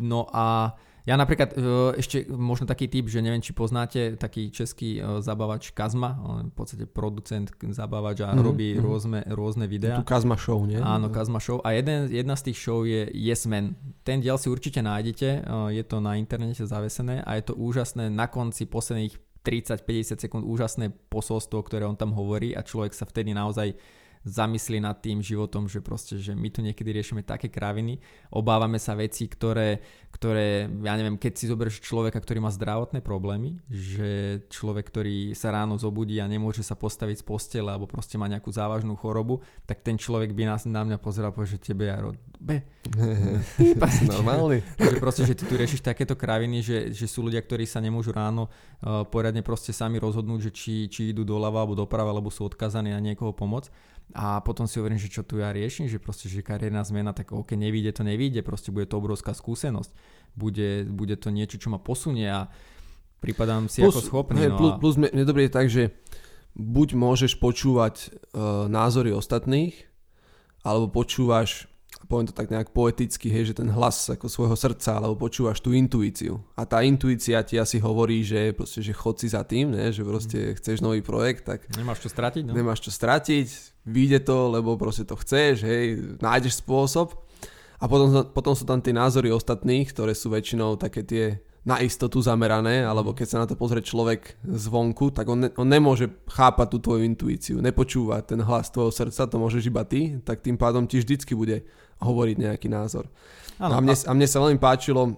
no 0.00 0.28
a 0.30 0.76
ja 1.06 1.14
napríklad 1.14 1.54
e, 1.54 1.58
ešte 2.02 2.26
možno 2.34 2.66
taký 2.66 2.90
typ, 2.90 3.06
že 3.06 3.22
neviem, 3.22 3.38
či 3.38 3.54
poznáte 3.54 4.18
taký 4.18 4.50
český 4.50 4.98
e, 4.98 5.22
zabávač 5.22 5.70
Kazma, 5.70 6.18
on 6.18 6.50
v 6.50 6.54
podstate 6.58 6.84
producent 6.90 7.54
zabávač 7.70 8.26
a 8.26 8.34
mm-hmm. 8.34 8.42
robí 8.42 8.74
mm-hmm. 8.74 8.82
rôzne, 8.82 9.20
rôzne 9.30 9.70
videá. 9.70 10.02
Tu 10.02 10.04
Kazma 10.04 10.34
Show, 10.34 10.66
nie? 10.66 10.82
Áno, 10.82 11.06
Kazma 11.14 11.38
Show. 11.38 11.62
A 11.62 11.78
jeden, 11.78 12.10
jedna 12.10 12.34
z 12.34 12.50
tých 12.50 12.58
show 12.58 12.82
je 12.82 13.06
Yes 13.14 13.46
Man. 13.46 13.78
Ten 14.02 14.18
diel 14.18 14.34
si 14.34 14.50
určite 14.50 14.82
nájdete, 14.82 15.46
e, 15.46 15.78
je 15.78 15.84
to 15.86 16.02
na 16.02 16.18
internete 16.18 16.66
zavesené 16.66 17.22
a 17.22 17.38
je 17.38 17.46
to 17.46 17.54
úžasné 17.54 18.10
na 18.10 18.26
konci 18.26 18.66
posledných 18.66 19.14
30-50 19.46 20.18
sekúnd 20.18 20.42
úžasné 20.42 20.90
posolstvo, 21.06 21.62
ktoré 21.62 21.86
on 21.86 21.94
tam 21.94 22.10
hovorí 22.18 22.50
a 22.50 22.66
človek 22.66 22.90
sa 22.90 23.06
vtedy 23.06 23.30
naozaj 23.30 23.78
zamyslí 24.26 24.82
nad 24.82 24.98
tým 24.98 25.22
životom, 25.22 25.70
že 25.70 25.78
proste, 25.78 26.18
že 26.18 26.34
my 26.34 26.50
tu 26.50 26.58
niekedy 26.58 26.90
riešime 26.90 27.22
také 27.22 27.46
kraviny, 27.46 28.02
obávame 28.34 28.82
sa 28.82 28.98
veci, 28.98 29.30
ktoré, 29.30 29.78
ktoré, 30.10 30.66
ja 30.66 30.98
neviem, 30.98 31.14
keď 31.14 31.32
si 31.38 31.46
zoberieš 31.46 31.78
človeka, 31.78 32.18
ktorý 32.18 32.42
má 32.42 32.50
zdravotné 32.50 33.06
problémy, 33.06 33.62
že 33.70 34.42
človek, 34.50 34.90
ktorý 34.90 35.16
sa 35.38 35.54
ráno 35.54 35.78
zobudí 35.78 36.18
a 36.18 36.26
nemôže 36.26 36.66
sa 36.66 36.74
postaviť 36.74 37.22
z 37.22 37.24
postele 37.24 37.70
alebo 37.70 37.86
proste 37.86 38.18
má 38.18 38.26
nejakú 38.26 38.50
závažnú 38.50 38.98
chorobu, 38.98 39.46
tak 39.62 39.86
ten 39.86 39.94
človek 39.94 40.34
by 40.34 40.50
nás, 40.50 40.66
na 40.66 40.82
mňa 40.82 40.98
pozeral 40.98 41.30
a 41.30 41.44
že 41.46 41.62
tebe 41.62 41.86
ja 41.86 42.02
be. 42.42 42.66
Normálny. 44.10 44.62
že 44.78 44.98
proste, 44.98 45.22
že 45.22 45.38
ty 45.38 45.46
tu 45.46 45.54
riešiš 45.54 45.86
takéto 45.86 46.18
kraviny, 46.18 46.60
že, 46.62 46.78
že 46.90 47.06
sú 47.06 47.22
ľudia, 47.22 47.42
ktorí 47.42 47.62
sa 47.62 47.78
nemôžu 47.78 48.10
ráno 48.10 48.50
uh, 48.50 49.06
poriadne 49.06 49.46
proste 49.46 49.70
sami 49.70 50.02
rozhodnúť, 50.02 50.50
že 50.50 50.50
či, 50.50 50.74
či 50.90 51.00
idú 51.14 51.22
doľava 51.22 51.62
alebo 51.62 51.78
doprava, 51.78 52.10
alebo 52.10 52.32
sú 52.32 52.46
odkazaní 52.46 52.90
na 52.90 52.98
niekoho 52.98 53.30
pomoc 53.30 53.70
a 54.14 54.38
potom 54.38 54.70
si 54.70 54.78
hovorím, 54.78 55.02
že 55.02 55.10
čo 55.10 55.26
tu 55.26 55.42
ja 55.42 55.50
riešim, 55.50 55.90
že 55.90 55.98
proste, 55.98 56.30
že 56.30 56.44
kariérna 56.44 56.86
zmena, 56.86 57.10
tak 57.10 57.34
ok, 57.34 57.58
nevíde 57.58 57.90
to 57.90 58.06
nevíde, 58.06 58.46
proste 58.46 58.70
bude 58.70 58.86
to 58.86 59.02
obrovská 59.02 59.34
skúsenosť. 59.34 59.90
Bude, 60.38 60.86
bude 60.86 61.16
to 61.18 61.34
niečo, 61.34 61.58
čo 61.58 61.72
ma 61.72 61.82
posunie 61.82 62.28
a 62.28 62.46
pripadám 63.18 63.66
si 63.66 63.82
plus, 63.82 63.96
ako 63.96 64.00
schopný. 64.04 64.46
Hej, 64.46 64.50
no 64.54 64.58
plus, 64.60 64.72
a... 64.72 64.78
plus 64.78 64.94
mne 65.00 65.24
dobrý 65.26 65.50
je 65.50 65.52
tak, 65.52 65.66
že 65.66 65.82
buď 66.54 66.88
môžeš 66.94 67.36
počúvať 67.42 67.94
uh, 68.32 68.70
názory 68.70 69.10
ostatných, 69.10 69.74
alebo 70.62 71.02
počúvaš 71.02 71.66
poviem 72.06 72.30
to 72.30 72.34
tak 72.34 72.48
nejak 72.48 72.70
poeticky, 72.70 73.28
hej, 73.28 73.52
že 73.52 73.58
ten 73.58 73.68
hlas 73.68 74.10
ako 74.14 74.30
svojho 74.30 74.56
srdca, 74.56 75.02
alebo 75.02 75.18
počúvaš 75.26 75.58
tú 75.58 75.74
intuíciu. 75.74 76.38
A 76.54 76.62
tá 76.64 76.80
intuícia 76.86 77.42
ti 77.42 77.58
asi 77.58 77.82
hovorí, 77.82 78.22
že, 78.22 78.54
proste, 78.54 78.80
že 78.80 78.94
chod 78.94 79.18
si 79.18 79.28
za 79.30 79.42
tým, 79.42 79.74
ne? 79.74 79.90
že 79.90 80.06
proste 80.06 80.38
mm. 80.38 80.62
chceš 80.62 80.78
nový 80.80 81.02
projekt, 81.02 81.44
tak... 81.44 81.66
Nemáš 81.74 82.06
čo 82.06 82.10
stratiť, 82.10 82.42
no? 82.46 82.54
Nemáš 82.54 82.86
čo 82.86 82.94
stratiť, 82.94 83.48
vyjde 83.84 84.22
to, 84.22 84.38
lebo 84.54 84.78
proste 84.78 85.04
to 85.04 85.18
chceš, 85.18 85.66
hej, 85.66 86.16
nájdeš 86.22 86.62
spôsob. 86.62 87.12
A 87.76 87.84
potom, 87.92 88.08
potom 88.32 88.56
sú 88.56 88.64
tam 88.64 88.80
tie 88.80 88.96
názory 88.96 89.28
ostatných, 89.28 89.92
ktoré 89.92 90.16
sú 90.16 90.32
väčšinou 90.32 90.80
také 90.80 91.04
tie 91.04 91.44
na 91.66 91.82
istotu 91.82 92.22
zamerané, 92.22 92.86
alebo 92.86 93.10
keď 93.10 93.26
sa 93.26 93.42
na 93.42 93.46
to 93.50 93.58
pozrie 93.58 93.82
človek 93.82 94.38
zvonku, 94.46 95.10
tak 95.10 95.26
on, 95.26 95.38
ne, 95.42 95.50
on 95.58 95.66
nemôže 95.66 96.06
chápať 96.30 96.66
tú 96.70 96.78
tvoju 96.78 97.02
intuíciu, 97.02 97.58
nepočúva 97.58 98.22
ten 98.22 98.38
hlas 98.38 98.70
tvojho 98.70 98.94
srdca, 98.94 99.26
to 99.26 99.36
môžeš 99.42 99.66
iba 99.66 99.82
ty, 99.82 100.22
tak 100.22 100.46
tým 100.46 100.54
pádom 100.54 100.86
ti 100.86 101.02
vždycky 101.02 101.34
bude 101.34 101.66
hovoriť 101.98 102.36
nejaký 102.38 102.70
názor. 102.70 103.10
Ano, 103.58 103.76
a, 103.76 103.80
mne, 103.82 103.98
a 103.98 104.12
mne 104.14 104.28
sa 104.30 104.38
veľmi 104.38 104.62
páčilo, 104.62 105.02
uh, 105.10 105.14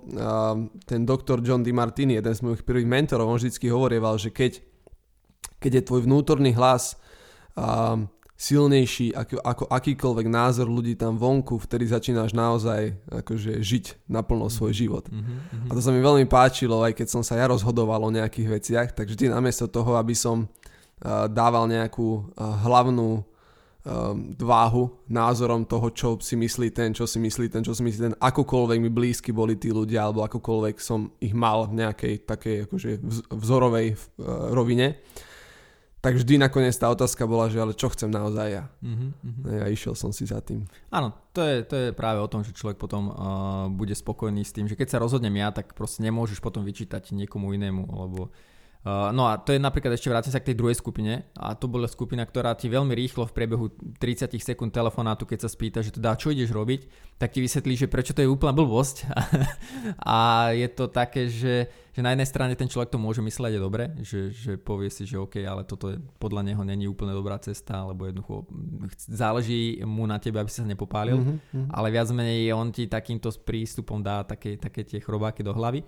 ten 0.89 1.05
doktor 1.05 1.45
John 1.45 1.61
DiMartini, 1.61 2.17
jeden 2.17 2.33
z 2.33 2.41
mojich 2.41 2.65
prvých 2.65 2.89
mentorov, 2.89 3.29
on 3.29 3.37
vždycky 3.37 3.69
hovorieval, 3.69 4.17
že 4.17 4.33
keď, 4.33 4.65
keď 5.61 5.73
je 5.75 5.83
tvoj 5.85 6.09
vnútorný 6.09 6.57
hlas 6.57 6.97
uh, 7.61 8.09
silnejší 8.39 9.19
ako, 9.19 9.43
ako 9.43 9.65
akýkoľvek 9.67 10.27
názor 10.31 10.71
ľudí 10.71 10.95
tam 10.95 11.19
vonku, 11.19 11.59
vtedy 11.59 11.91
začínaš 11.91 12.31
naozaj 12.31 12.95
akože 13.11 13.59
žiť 13.59 14.07
naplno 14.07 14.47
svoj 14.47 14.71
život. 14.79 15.11
Mm-hmm. 15.11 15.67
A 15.67 15.71
to 15.75 15.83
sa 15.83 15.91
mi 15.91 15.99
veľmi 15.99 16.23
páčilo, 16.31 16.87
aj 16.87 16.95
keď 16.95 17.19
som 17.19 17.23
sa 17.27 17.35
ja 17.35 17.51
rozhodoval 17.51 17.99
o 17.99 18.15
nejakých 18.15 18.49
veciach, 18.49 18.89
tak 18.95 19.11
vždy 19.11 19.35
namiesto 19.35 19.67
toho, 19.67 19.99
aby 19.99 20.15
som 20.15 20.47
uh, 20.47 21.27
dával 21.27 21.67
nejakú 21.67 22.31
uh, 22.39 22.63
hlavnú 22.63 23.19
um, 23.19 23.25
váhu 24.39 24.87
názorom 25.11 25.67
toho, 25.67 25.91
čo 25.91 26.09
si 26.23 26.39
myslí 26.39 26.71
ten, 26.71 26.95
čo 26.95 27.11
si 27.11 27.19
myslí 27.19 27.51
ten, 27.51 27.67
čo 27.67 27.75
si 27.75 27.83
myslí 27.83 28.01
ten, 28.07 28.15
akokoľvek 28.23 28.79
mi 28.79 28.91
blízky 28.95 29.35
boli 29.35 29.59
tí 29.59 29.75
ľudia, 29.75 30.07
alebo 30.07 30.23
akokoľvek 30.23 30.79
som 30.79 31.11
ich 31.19 31.35
mal 31.35 31.67
v 31.67 31.83
nejakej 31.83 32.23
takej 32.23 32.71
akože 32.71 33.03
vzorovej 33.35 33.99
uh, 33.99 34.55
rovine, 34.55 35.03
tak 35.99 36.15
vždy 36.15 36.39
nakoniec 36.39 36.79
tá 36.79 36.87
otázka 36.95 37.27
bola, 37.27 37.51
že 37.51 37.59
ale 37.59 37.75
čo 37.75 37.91
chcem 37.91 38.07
naozaj 38.07 38.49
ja. 38.55 38.65
Uh-huh, 38.79 39.11
Ja 39.51 39.67
išiel 39.67 39.99
som 39.99 40.15
si 40.15 40.31
za 40.31 40.39
tým. 40.39 40.63
Áno, 40.95 41.11
to 41.35 41.43
je, 41.43 41.67
to 41.67 41.75
je 41.75 41.89
práve 41.91 42.23
o 42.23 42.31
tom, 42.31 42.47
že 42.47 42.55
človek 42.55 42.79
potom 42.79 43.11
uh, 43.11 43.15
bude 43.67 43.99
spokojný 43.99 44.47
s 44.47 44.55
tým, 44.55 44.71
že 44.71 44.79
keď 44.79 44.95
sa 44.95 45.03
rozhodnem 45.03 45.35
ja, 45.35 45.51
tak 45.51 45.75
proste 45.75 46.07
nemôžeš 46.07 46.39
potom 46.39 46.63
vyčítať 46.63 47.11
niekomu 47.11 47.51
inému, 47.51 47.83
lebo 47.91 48.31
no 48.87 49.27
a 49.27 49.43
to 49.43 49.51
je 49.51 49.59
napríklad 49.59 49.99
ešte 49.99 50.07
vrátim 50.07 50.31
sa 50.31 50.39
k 50.39 50.55
tej 50.55 50.57
druhej 50.63 50.79
skupine 50.79 51.27
a 51.35 51.59
to 51.59 51.67
bola 51.67 51.91
skupina, 51.91 52.23
ktorá 52.23 52.55
ti 52.55 52.71
veľmi 52.71 52.95
rýchlo 52.95 53.27
v 53.27 53.35
priebehu 53.35 53.67
30 53.99 54.31
sekúnd 54.39 54.71
telefonátu, 54.71 55.27
keď 55.27 55.45
sa 55.45 55.51
spýta, 55.51 55.83
že 55.83 55.91
teda 55.91 56.15
čo 56.15 56.31
ideš 56.31 56.55
robiť, 56.55 56.87
tak 57.19 57.35
ti 57.35 57.43
vysvetlí, 57.43 57.75
že 57.75 57.91
prečo 57.91 58.15
to 58.15 58.23
je 58.23 58.31
úplná 58.31 58.55
blbosť 58.55 59.11
a 60.07 60.51
je 60.55 60.69
to 60.71 60.87
také, 60.95 61.27
že, 61.27 61.67
že 61.91 62.01
na 62.07 62.15
jednej 62.15 62.31
strane 62.31 62.55
ten 62.55 62.71
človek 62.71 62.95
to 62.95 63.03
môže 63.03 63.19
mysleť 63.19 63.53
je 63.59 63.61
dobre, 63.61 63.85
že, 64.07 64.21
že 64.31 64.53
povie 64.55 64.95
si, 64.95 65.03
že 65.11 65.19
OK, 65.19 65.43
ale 65.43 65.67
toto 65.67 65.91
je, 65.91 65.99
podľa 66.23 66.47
neho 66.47 66.63
není 66.63 66.87
úplne 66.87 67.11
dobrá 67.11 67.35
cesta, 67.43 67.83
alebo 67.83 68.07
jednoducho 68.07 68.47
záleží 69.11 69.83
mu 69.83 70.07
na 70.07 70.23
tebe, 70.23 70.39
aby 70.39 70.49
si 70.49 70.63
sa 70.63 70.71
nepopálil, 70.71 71.19
mm-hmm. 71.19 71.75
ale 71.75 71.91
viac 71.91 72.09
menej 72.15 72.55
on 72.55 72.71
ti 72.71 72.87
takýmto 72.87 73.35
prístupom 73.43 73.99
dá 73.99 74.23
také, 74.23 74.55
také 74.55 74.87
tie 74.87 75.03
chrobáky 75.03 75.43
do 75.43 75.51
hlavy. 75.51 75.83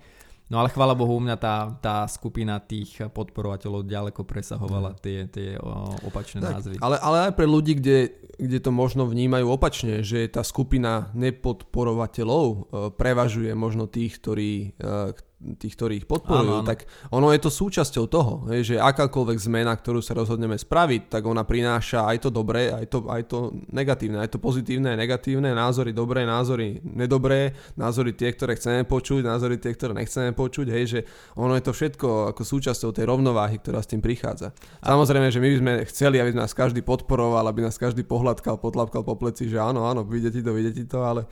No 0.51 0.59
ale 0.59 0.67
chvála 0.67 0.91
Bohu, 0.91 1.15
u 1.15 1.23
mňa 1.23 1.37
tá, 1.39 1.71
tá 1.79 2.03
skupina 2.11 2.59
tých 2.59 2.99
podporovateľov 3.07 3.87
ďaleko 3.87 4.27
presahovala 4.27 4.99
tie, 4.99 5.23
tie 5.31 5.55
opačné 6.03 6.43
tak, 6.43 6.59
názvy. 6.59 6.75
Ale, 6.83 6.99
ale 6.99 7.31
aj 7.31 7.39
pre 7.39 7.47
ľudí, 7.47 7.79
kde, 7.79 8.11
kde 8.35 8.59
to 8.59 8.75
možno 8.75 9.07
vnímajú 9.07 9.47
opačne, 9.47 10.03
že 10.03 10.27
tá 10.27 10.43
skupina 10.43 11.07
nepodporovateľov 11.15 12.45
e, 12.51 12.57
prevažuje 12.91 13.55
možno 13.55 13.87
tých, 13.87 14.19
ktorí, 14.19 14.75
e, 14.75 15.15
tých, 15.57 15.73
ktorí 15.73 15.93
ich 16.03 16.07
podporujú, 16.07 16.61
áno, 16.61 16.61
áno. 16.61 16.67
tak 16.67 16.85
ono 17.09 17.33
je 17.33 17.41
to 17.41 17.49
súčasťou 17.49 18.05
toho, 18.05 18.33
že 18.61 18.77
akákoľvek 18.77 19.37
zmena, 19.41 19.73
ktorú 19.73 19.97
sa 19.99 20.13
rozhodneme 20.13 20.53
spraviť, 20.53 21.09
tak 21.09 21.25
ona 21.25 21.41
prináša 21.41 22.05
aj 22.05 22.17
to 22.25 22.29
dobré, 22.29 22.69
aj 22.69 22.85
to, 22.89 22.97
aj 23.09 23.21
to 23.25 23.37
negatívne, 23.73 24.21
aj 24.21 24.37
to 24.37 24.37
pozitívne, 24.37 24.93
negatívne, 24.93 25.49
názory 25.57 25.91
dobré, 25.97 26.29
názory 26.29 26.77
nedobré, 26.85 27.57
názory 27.73 28.13
tie, 28.13 28.29
ktoré 28.29 28.53
chceme 28.53 28.85
počuť, 28.85 29.25
názory 29.25 29.57
tie, 29.57 29.73
ktoré 29.73 29.97
nechceme 29.97 30.31
počuť, 30.37 30.67
hej, 30.69 30.85
že 30.85 30.99
ono 31.33 31.57
je 31.57 31.63
to 31.65 31.73
všetko 31.73 32.37
ako 32.37 32.41
súčasťou 32.45 32.93
tej 32.93 33.05
rovnováhy, 33.09 33.57
ktorá 33.57 33.81
s 33.81 33.89
tým 33.89 33.99
prichádza. 33.99 34.53
Samozrejme, 34.85 35.33
že 35.33 35.41
my 35.41 35.47
by 35.49 35.57
sme 35.57 35.73
chceli, 35.89 36.17
aby 36.21 36.37
nás 36.37 36.53
každý 36.53 36.85
podporoval, 36.85 37.49
aby 37.49 37.65
nás 37.65 37.81
každý 37.81 38.05
pohľadkal, 38.05 38.61
potlapkal 38.61 39.01
po 39.01 39.17
pleci, 39.17 39.49
že 39.49 39.57
áno, 39.57 39.89
áno, 39.89 40.05
vidíte 40.05 40.45
to, 40.45 40.51
vidíte 40.53 40.85
to, 40.85 41.01
ale 41.01 41.25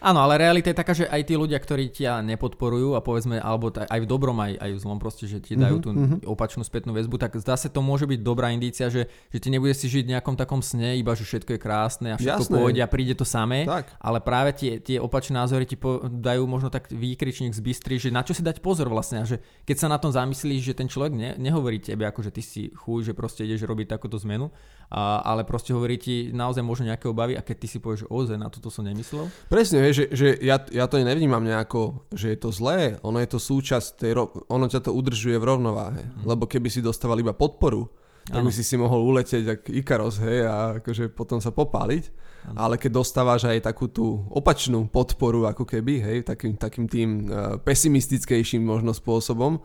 Áno, 0.00 0.24
ale 0.24 0.40
realita 0.40 0.72
je 0.72 0.76
taká, 0.80 0.96
že 0.96 1.04
aj 1.04 1.28
tí 1.28 1.36
ľudia, 1.36 1.60
ktorí 1.60 1.92
ťa 1.92 2.24
nepodporujú 2.24 2.96
a 2.96 3.04
povedzme, 3.04 3.36
alebo 3.36 3.68
aj 3.68 4.00
v 4.00 4.06
dobrom, 4.08 4.36
aj, 4.40 4.56
aj 4.56 4.70
v 4.72 4.78
zlom 4.80 4.96
proste, 4.96 5.28
že 5.28 5.44
ti 5.44 5.60
dajú 5.60 5.76
mm-hmm. 5.84 6.24
tú 6.24 6.32
opačnú 6.32 6.64
spätnú 6.64 6.96
väzbu, 6.96 7.20
tak 7.20 7.36
zdá 7.36 7.60
sa 7.60 7.68
to 7.68 7.84
môže 7.84 8.08
byť 8.08 8.20
dobrá 8.24 8.48
indícia, 8.48 8.88
že, 8.88 9.12
že 9.28 9.38
ty 9.38 9.52
nebudeš 9.52 9.84
si 9.84 10.00
žiť 10.00 10.04
v 10.08 10.12
nejakom 10.16 10.40
takom 10.40 10.64
sne, 10.64 10.96
iba 10.96 11.12
že 11.12 11.28
všetko 11.28 11.52
je 11.52 11.60
krásne 11.60 12.08
a 12.12 12.16
všetko 12.16 12.48
Jasné. 12.48 12.56
pôjde 12.56 12.80
a 12.80 12.88
príde 12.88 13.12
to 13.12 13.28
samé, 13.28 13.68
tak. 13.68 13.92
ale 14.00 14.24
práve 14.24 14.56
tie, 14.56 14.80
tie 14.80 14.96
opačné 14.96 15.36
názory 15.36 15.68
ti 15.68 15.76
po, 15.76 16.00
dajú 16.08 16.48
možno 16.48 16.72
tak 16.72 16.88
výkričník 16.88 17.52
z 17.52 17.60
bystry, 17.60 18.00
že 18.00 18.08
na 18.08 18.24
čo 18.24 18.32
si 18.32 18.40
dať 18.40 18.64
pozor 18.64 18.88
vlastne 18.88 19.20
a 19.20 19.28
že 19.28 19.44
keď 19.68 19.76
sa 19.76 19.88
na 19.92 20.00
tom 20.00 20.08
zamyslíš, 20.08 20.72
že 20.72 20.74
ten 20.74 20.88
človek 20.88 21.12
ne, 21.12 21.30
nehovorí 21.36 21.76
tebe 21.76 22.08
ako, 22.08 22.24
že 22.24 22.32
ty 22.32 22.40
si 22.40 22.62
chuj, 22.72 23.04
že 23.04 23.12
proste 23.12 23.44
ideš 23.44 23.68
robiť 23.68 23.92
takúto 23.92 24.16
zmenu, 24.24 24.48
a, 24.90 25.22
ale 25.22 25.46
proste 25.46 25.70
hovorí 25.70 25.96
ti 26.02 26.34
naozaj 26.34 26.66
možno 26.66 26.90
nejaké 26.90 27.06
obavy 27.06 27.38
a 27.38 27.46
keď 27.46 27.56
ty 27.62 27.66
si 27.70 27.78
povieš, 27.78 28.04
že 28.04 28.10
ozaj, 28.10 28.36
na 28.36 28.50
toto 28.50 28.74
som 28.74 28.82
nemyslel. 28.82 29.30
Presne, 29.46 29.86
že, 29.94 30.10
že 30.10 30.34
ja, 30.42 30.58
ja 30.66 30.90
to 30.90 30.98
nevnímam 30.98 31.46
nejako, 31.46 32.10
že 32.10 32.34
je 32.34 32.38
to 32.42 32.50
zlé, 32.50 32.98
ono 33.06 33.22
je 33.22 33.30
to 33.30 33.38
súčasť, 33.38 33.88
tej, 34.02 34.12
ono 34.50 34.66
ťa 34.66 34.82
to 34.82 34.90
udržuje 34.90 35.38
v 35.38 35.46
rovnováhe, 35.46 36.02
mm. 36.02 36.26
lebo 36.26 36.50
keby 36.50 36.66
si 36.66 36.82
dostával 36.82 37.22
iba 37.22 37.30
podporu, 37.30 37.86
tak 38.30 38.46
by 38.46 38.52
si 38.52 38.62
si 38.62 38.78
mohol 38.78 39.02
uletieť 39.10 39.44
ako 39.58 39.68
Ikaros, 39.74 40.16
hej, 40.22 40.46
a 40.46 40.78
akože 40.78 41.10
potom 41.10 41.42
sa 41.42 41.50
popáliť. 41.50 42.30
Ano. 42.46 42.56
Ale 42.56 42.74
keď 42.80 43.02
dostávaš 43.02 43.44
aj 43.44 43.68
takú 43.68 43.90
tú 43.90 44.22
opačnú 44.32 44.86
podporu, 44.86 45.44
ako 45.50 45.66
keby, 45.66 46.00
hej, 46.00 46.18
takým, 46.24 46.54
takým 46.56 46.86
tým 46.86 47.08
uh, 47.26 47.58
pesimistickejším 47.60 48.62
možno 48.62 48.94
spôsobom, 48.94 49.60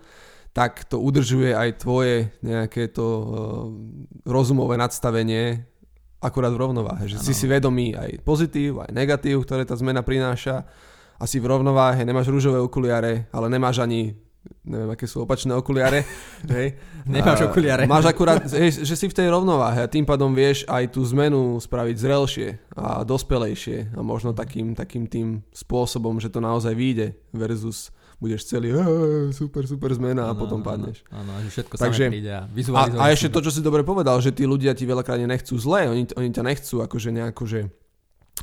tak 0.55 0.87
to 0.87 1.03
udržuje 1.03 1.51
aj 1.51 1.83
tvoje 1.83 2.31
nejaké 2.39 2.87
to 2.87 3.03
uh, 3.03 3.27
rozumové 4.23 4.79
nadstavenie 4.79 5.67
akurát 6.23 6.55
v 6.55 6.63
rovnováhe. 6.63 7.11
Že 7.11 7.19
ano. 7.19 7.25
si 7.27 7.33
si 7.35 7.45
vedomý 7.45 7.91
aj 7.91 8.23
pozitív, 8.23 8.79
aj 8.87 8.95
negatív, 8.95 9.43
ktoré 9.43 9.67
tá 9.67 9.75
zmena 9.75 9.99
prináša. 9.99 10.63
A 11.19 11.23
si 11.27 11.43
v 11.43 11.51
rovnováhe, 11.51 12.03
nemáš 12.07 12.31
rúžové 12.31 12.59
okuliare, 12.59 13.27
ale 13.35 13.47
nemáš 13.51 13.83
ani 13.83 14.15
neviem, 14.65 14.93
aké 14.93 15.05
sú 15.09 15.25
opačné 15.25 15.53
okuliare. 15.57 16.05
hej. 16.55 16.77
Nemáš 17.05 17.49
okuliare. 17.49 17.89
Máš 17.89 18.09
akurát, 18.09 18.45
hej, 18.61 18.83
že 18.83 18.95
si 18.95 19.05
v 19.09 19.15
tej 19.15 19.27
rovnováhe 19.31 19.85
a 19.85 19.91
tým 19.91 20.05
pádom 20.05 20.33
vieš 20.33 20.65
aj 20.69 20.95
tú 20.95 21.01
zmenu 21.05 21.57
spraviť 21.61 21.95
zrelšie 21.97 22.47
a 22.77 23.01
dospelejšie 23.03 23.95
a 23.95 23.99
možno 24.01 24.31
takým, 24.31 24.73
takým 24.73 25.05
tým 25.09 25.39
spôsobom, 25.53 26.17
že 26.19 26.29
to 26.29 26.41
naozaj 26.41 26.73
vyjde 26.73 27.15
versus 27.31 27.94
budeš 28.19 28.47
celý 28.47 28.71
super, 29.35 29.67
super 29.67 29.91
zmena 29.91 30.27
a 30.27 30.31
ano, 30.31 30.39
potom 30.39 30.59
padneš. 30.63 31.03
Áno, 31.11 31.35
že 31.43 31.49
všetko 31.51 31.73
Takže, 31.75 32.05
príde 32.09 32.31
a 32.31 32.47
A, 32.47 32.83
a 32.95 33.05
ešte 33.11 33.27
to, 33.29 33.43
čo 33.43 33.51
si 33.51 33.59
dobre 33.59 33.83
povedal, 33.83 34.17
že 34.23 34.31
tí 34.31 34.47
ľudia 34.47 34.71
ti 34.71 34.87
veľakrát 34.87 35.19
nechcú 35.19 35.55
zle, 35.59 35.91
oni, 35.91 36.03
oni 36.15 36.29
ťa 36.31 36.43
nechcú 36.43 36.75
akože 36.83 37.09
nejako, 37.11 37.43
že 37.45 37.59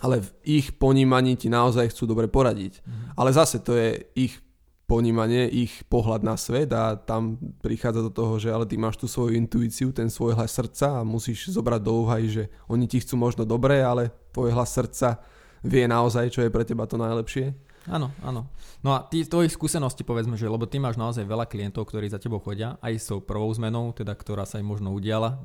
ale 0.00 0.24
v 0.24 0.28
ich 0.48 0.66
ponímaní 0.80 1.36
ti 1.36 1.52
naozaj 1.52 1.92
chcú 1.92 2.08
dobre 2.08 2.24
poradiť. 2.24 2.80
Mhm. 2.80 3.04
Ale 3.20 3.30
zase 3.36 3.60
to 3.60 3.76
je 3.76 4.00
ich 4.16 4.40
ponímanie, 4.88 5.48
ich 5.48 5.88
pohľad 5.88 6.20
na 6.20 6.36
svet 6.36 6.68
a 6.76 7.00
tam 7.00 7.40
prichádza 7.64 8.04
do 8.04 8.12
toho, 8.12 8.36
že 8.36 8.52
ale 8.52 8.68
ty 8.68 8.76
máš 8.76 9.00
tú 9.00 9.08
svoju 9.08 9.32
intuíciu, 9.40 9.88
ten 9.88 10.12
svoj 10.12 10.36
hlas 10.36 10.52
srdca 10.52 11.00
a 11.00 11.06
musíš 11.06 11.48
zobrať 11.48 11.80
do 11.80 11.92
úvahy, 12.04 12.28
že 12.28 12.52
oni 12.68 12.84
ti 12.84 13.00
chcú 13.00 13.16
možno 13.16 13.48
dobre, 13.48 13.80
ale 13.80 14.12
tvoj 14.36 14.52
hlas 14.52 14.68
srdca 14.68 15.22
vie 15.64 15.88
naozaj, 15.88 16.34
čo 16.34 16.44
je 16.44 16.52
pre 16.52 16.66
teba 16.66 16.84
to 16.84 17.00
najlepšie. 17.00 17.56
Áno, 17.90 18.14
áno. 18.22 18.46
No 18.86 18.94
a 18.94 19.02
ty, 19.02 19.26
tvojich 19.26 19.50
skúsenosti 19.50 20.06
povedzme, 20.06 20.38
že 20.38 20.46
lebo 20.46 20.70
ty 20.70 20.78
máš 20.78 20.94
naozaj 20.94 21.26
veľa 21.26 21.50
klientov, 21.50 21.90
ktorí 21.90 22.06
za 22.06 22.22
tebou 22.22 22.38
chodia, 22.38 22.78
aj 22.78 22.94
s 22.94 23.10
tou 23.10 23.18
prvou 23.18 23.50
zmenou, 23.50 23.90
teda 23.90 24.14
ktorá 24.14 24.46
sa 24.46 24.62
im 24.62 24.70
možno 24.70 24.94
udiala, 24.94 25.42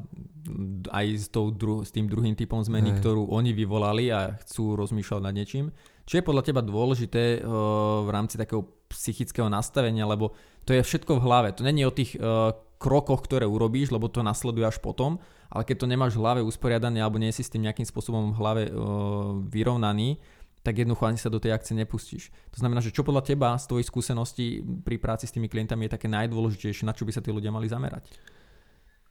aj 0.93 1.05
s, 1.17 1.27
tou 1.33 1.49
dru- 1.49 1.81
s 1.81 1.89
tým 1.89 2.05
druhým 2.05 2.37
typom 2.37 2.61
zmeny, 2.61 2.93
hey. 2.93 2.97
ktorú 3.01 3.33
oni 3.33 3.57
vyvolali 3.57 4.13
a 4.13 4.37
chcú 4.45 4.77
rozmýšľať 4.77 5.21
nad 5.25 5.33
niečím. 5.33 5.73
Čo 6.07 6.21
je 6.21 6.27
podľa 6.27 6.43
teba 6.45 6.61
dôležité 6.61 7.41
uh, 7.41 8.05
v 8.05 8.09
rámci 8.13 8.39
takého 8.39 8.63
psychického 8.87 9.51
nastavenia, 9.51 10.07
lebo 10.07 10.31
to 10.63 10.71
je 10.71 10.85
všetko 10.85 11.19
v 11.19 11.25
hlave. 11.25 11.49
To 11.57 11.65
není 11.65 11.83
o 11.83 11.91
tých 11.91 12.15
uh, 12.15 12.55
krokoch, 12.77 13.25
ktoré 13.25 13.43
urobíš, 13.49 13.89
lebo 13.91 14.07
to 14.07 14.21
nasleduje 14.21 14.63
až 14.63 14.77
potom, 14.79 15.19
ale 15.49 15.65
keď 15.65 15.83
to 15.83 15.91
nemáš 15.91 16.13
v 16.15 16.21
hlave 16.23 16.41
usporiadané 16.45 17.01
alebo 17.01 17.17
nie 17.17 17.33
si 17.33 17.41
s 17.41 17.51
tým 17.51 17.65
nejakým 17.65 17.83
spôsobom 17.83 18.31
v 18.31 18.39
hlave 18.39 18.63
uh, 18.69 19.41
vyrovnaný, 19.51 20.21
tak 20.67 20.83
jednoducho 20.83 21.07
ani 21.07 21.15
sa 21.15 21.31
do 21.31 21.39
tej 21.39 21.55
akcie 21.55 21.79
nepustíš. 21.79 22.27
To 22.51 22.59
znamená, 22.59 22.83
že 22.83 22.91
čo 22.91 23.07
podľa 23.07 23.23
teba 23.23 23.55
z 23.55 23.71
tvojich 23.71 23.87
skúseností 23.87 24.59
pri 24.83 24.99
práci 24.99 25.23
s 25.23 25.31
tými 25.31 25.47
klientami 25.47 25.87
je 25.87 25.95
také 25.95 26.11
najdôležitejšie, 26.11 26.83
na 26.83 26.91
čo 26.91 27.07
by 27.07 27.15
sa 27.15 27.23
tí 27.23 27.31
ľudia 27.31 27.55
mali 27.55 27.71
zamerať? 27.71 28.11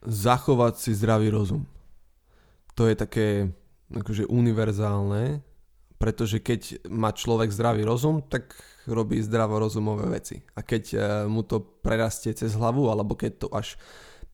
Zachovať 0.05 0.77
si 0.77 0.93
zdravý 0.93 1.33
rozum. 1.33 1.65
To 2.77 2.85
je 2.85 2.93
také 2.93 3.57
akože 3.89 4.29
univerzálne, 4.29 5.41
pretože 5.97 6.45
keď 6.45 6.93
má 6.93 7.17
človek 7.17 7.49
zdravý 7.49 7.89
rozum, 7.89 8.21
tak 8.21 8.53
robí 8.85 9.25
zdravorozumové 9.25 10.13
veci. 10.13 10.45
A 10.53 10.61
keď 10.61 10.85
e, 10.93 10.97
mu 11.25 11.41
to 11.41 11.65
prerastie 11.65 12.37
cez 12.37 12.53
hlavu, 12.53 12.93
alebo 12.93 13.17
keď 13.17 13.33
to 13.41 13.49
až 13.49 13.81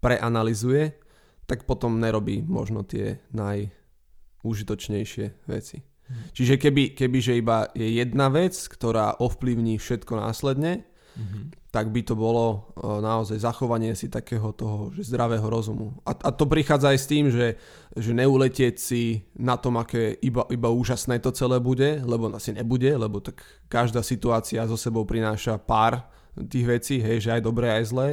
preanalizuje, 0.02 0.98
tak 1.46 1.70
potom 1.70 2.02
nerobí 2.02 2.42
možno 2.42 2.82
tie 2.82 3.22
najúžitočnejšie 3.30 5.46
veci. 5.46 5.91
Čiže 6.32 6.56
keby, 6.56 6.96
keby 6.96 7.18
že 7.20 7.38
iba 7.38 7.68
je 7.76 7.88
jedna 8.00 8.32
vec, 8.32 8.56
ktorá 8.56 9.20
ovplyvní 9.20 9.76
všetko 9.76 10.16
následne, 10.16 10.84
mm-hmm. 11.16 11.72
tak 11.72 11.92
by 11.92 12.00
to 12.04 12.16
bolo 12.16 12.72
uh, 12.76 13.00
naozaj 13.04 13.40
zachovanie 13.40 13.92
si 13.92 14.08
takého 14.08 14.52
toho 14.52 14.92
že 14.96 15.08
zdravého 15.12 15.44
rozumu. 15.44 15.96
A, 16.08 16.16
a 16.16 16.30
to 16.32 16.48
prichádza 16.48 16.92
aj 16.92 16.98
s 17.00 17.06
tým, 17.08 17.24
že, 17.28 17.56
že 17.96 18.12
neuletieť 18.16 18.76
si 18.80 19.28
na 19.36 19.60
tom, 19.60 19.76
aké 19.76 20.16
iba, 20.24 20.48
iba 20.48 20.68
úžasné 20.72 21.20
to 21.20 21.32
celé 21.32 21.60
bude, 21.60 22.00
lebo 22.04 22.32
asi 22.32 22.56
nebude, 22.56 22.92
lebo 22.96 23.20
tak 23.20 23.44
každá 23.68 24.00
situácia 24.00 24.64
so 24.64 24.76
sebou 24.76 25.04
prináša 25.04 25.60
pár 25.60 26.08
tých 26.32 26.64
vecí, 26.64 26.96
hej, 26.96 27.28
že 27.28 27.30
aj 27.36 27.42
dobré, 27.44 27.68
aj 27.76 27.84
zlé. 27.92 28.08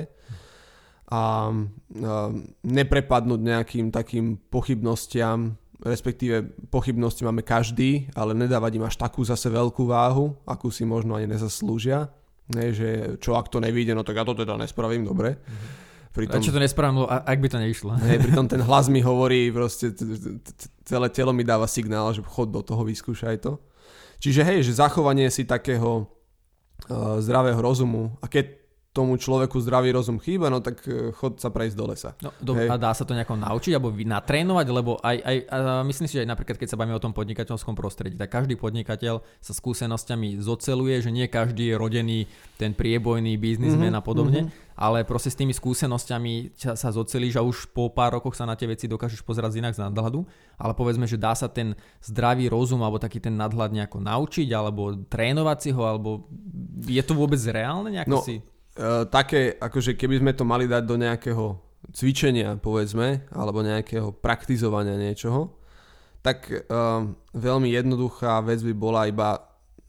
a 1.09 1.49
neprepadnúť 2.62 3.41
nejakým 3.41 3.89
takým 3.89 4.38
pochybnostiam, 4.53 5.57
respektíve 5.79 6.43
pochybnosti 6.67 7.23
máme 7.23 7.43
každý, 7.43 8.11
ale 8.15 8.35
nedávať 8.35 8.71
im 8.75 8.87
až 8.87 8.99
takú 8.99 9.23
zase 9.23 9.47
veľkú 9.47 9.87
váhu, 9.87 10.35
akú 10.43 10.67
si 10.67 10.83
možno 10.83 11.15
ani 11.15 11.31
nezaslúžia. 11.31 12.11
Ne, 12.49 12.73
že 12.73 13.21
čo 13.21 13.37
ak 13.37 13.47
to 13.47 13.61
nevíde, 13.61 13.93
no 13.93 14.01
tak 14.01 14.17
ja 14.17 14.25
to 14.25 14.33
teda 14.33 14.57
nespravím 14.57 15.05
dobre. 15.05 15.37
Mm-hmm. 15.37 15.89
Pritom, 16.09 16.41
to 16.41 16.59
nespravím, 16.59 17.05
ak 17.05 17.37
by 17.37 17.47
to 17.47 17.57
neišlo? 17.61 17.93
Hej, 18.01 18.17
pritom 18.25 18.49
ten 18.51 18.59
hlas 18.65 18.89
mi 18.89 18.99
hovorí, 18.99 19.53
proste 19.53 19.93
celé 20.83 21.07
telo 21.13 21.31
mi 21.31 21.45
dáva 21.45 21.69
signál, 21.69 22.11
že 22.11 22.25
chod 22.25 22.49
do 22.49 22.65
toho, 22.65 22.81
vyskúšaj 22.81 23.45
to. 23.45 23.61
Čiže 24.19 24.41
hej, 24.43 24.59
že 24.67 24.81
zachovanie 24.81 25.29
si 25.31 25.47
takého 25.47 26.03
uh, 26.03 27.21
zdravého 27.23 27.61
rozumu 27.61 28.17
a 28.19 28.27
keď 28.27 28.59
tomu 28.89 29.21
človeku 29.21 29.62
zdravý 29.62 29.93
rozum 29.93 30.17
chýba, 30.17 30.49
no 30.49 30.65
tak 30.65 30.82
e, 30.89 31.13
chod 31.13 31.38
sa 31.38 31.54
prejsť 31.54 31.75
do 31.78 31.86
lesa. 31.93 32.17
No, 32.25 32.34
do, 32.41 32.58
a 32.58 32.73
dá 32.73 32.89
sa 32.89 33.06
to 33.06 33.13
nejako 33.13 33.38
naučiť 33.38 33.78
alebo 33.78 33.93
natrénovať, 33.93 34.67
lebo 34.73 34.97
aj, 34.97 35.17
aj 35.21 35.38
a 35.45 35.58
myslím 35.86 36.10
si, 36.10 36.17
že 36.17 36.25
aj 36.25 36.30
napríklad 36.34 36.58
keď 36.58 36.73
sa 36.73 36.78
bavíme 36.82 36.97
o 36.97 37.04
tom 37.04 37.13
podnikateľskom 37.13 37.78
prostredí, 37.78 38.17
tak 38.17 38.34
každý 38.34 38.58
podnikateľ 38.58 39.21
sa 39.21 39.54
skúsenosťami 39.54 40.41
zoceluje, 40.41 41.06
že 41.06 41.13
nie 41.13 41.30
každý 41.30 41.69
je 41.69 41.75
rodený 41.78 42.19
ten 42.58 42.73
priebojný 42.73 43.38
biznismen 43.38 43.93
mm-hmm, 43.93 44.02
a 44.02 44.08
podobne, 44.10 44.41
mm-hmm. 44.49 44.73
ale 44.82 45.06
proste 45.06 45.30
s 45.30 45.38
tými 45.38 45.54
skúsenosťami 45.54 46.58
sa 46.58 46.89
zocelíš 46.89 47.38
a 47.38 47.45
už 47.45 47.69
po 47.69 47.93
pár 47.93 48.17
rokoch 48.17 48.34
sa 48.34 48.49
na 48.49 48.58
tie 48.58 48.65
veci 48.65 48.89
dokážeš 48.89 49.21
pozerať 49.21 49.62
inak 49.62 49.78
z 49.78 49.86
nadhľadu, 49.86 50.25
ale 50.58 50.73
povedzme, 50.73 51.06
že 51.06 51.21
dá 51.21 51.38
sa 51.38 51.45
ten 51.45 51.78
zdravý 52.02 52.49
rozum 52.49 52.82
alebo 52.82 52.97
taký 52.97 53.21
ten 53.21 53.38
nadhľad 53.38 53.69
nejako 53.69 54.02
naučiť 54.02 54.49
alebo 54.49 54.97
trénovať 55.06 55.58
si 55.62 55.69
ho, 55.78 55.86
alebo 55.86 56.25
je 56.89 57.04
to 57.06 57.13
vôbec 57.13 57.38
reálne 57.45 57.93
nejako 57.93 58.17
no, 58.17 58.25
si 58.25 58.41
uh, 58.79 59.03
také, 59.11 59.59
akože 59.59 59.99
keby 59.99 60.23
sme 60.23 60.31
to 60.31 60.47
mali 60.47 60.65
dať 60.65 60.83
do 60.87 60.95
nejakého 60.95 61.45
cvičenia, 61.91 62.55
povedzme, 62.55 63.27
alebo 63.35 63.59
nejakého 63.59 64.15
praktizovania 64.15 64.95
niečoho, 64.95 65.59
tak 66.23 66.47
uh, 66.47 67.03
veľmi 67.35 67.69
jednoduchá 67.75 68.39
vec 68.43 68.63
by 68.63 68.73
bola 68.75 69.07
iba 69.07 69.39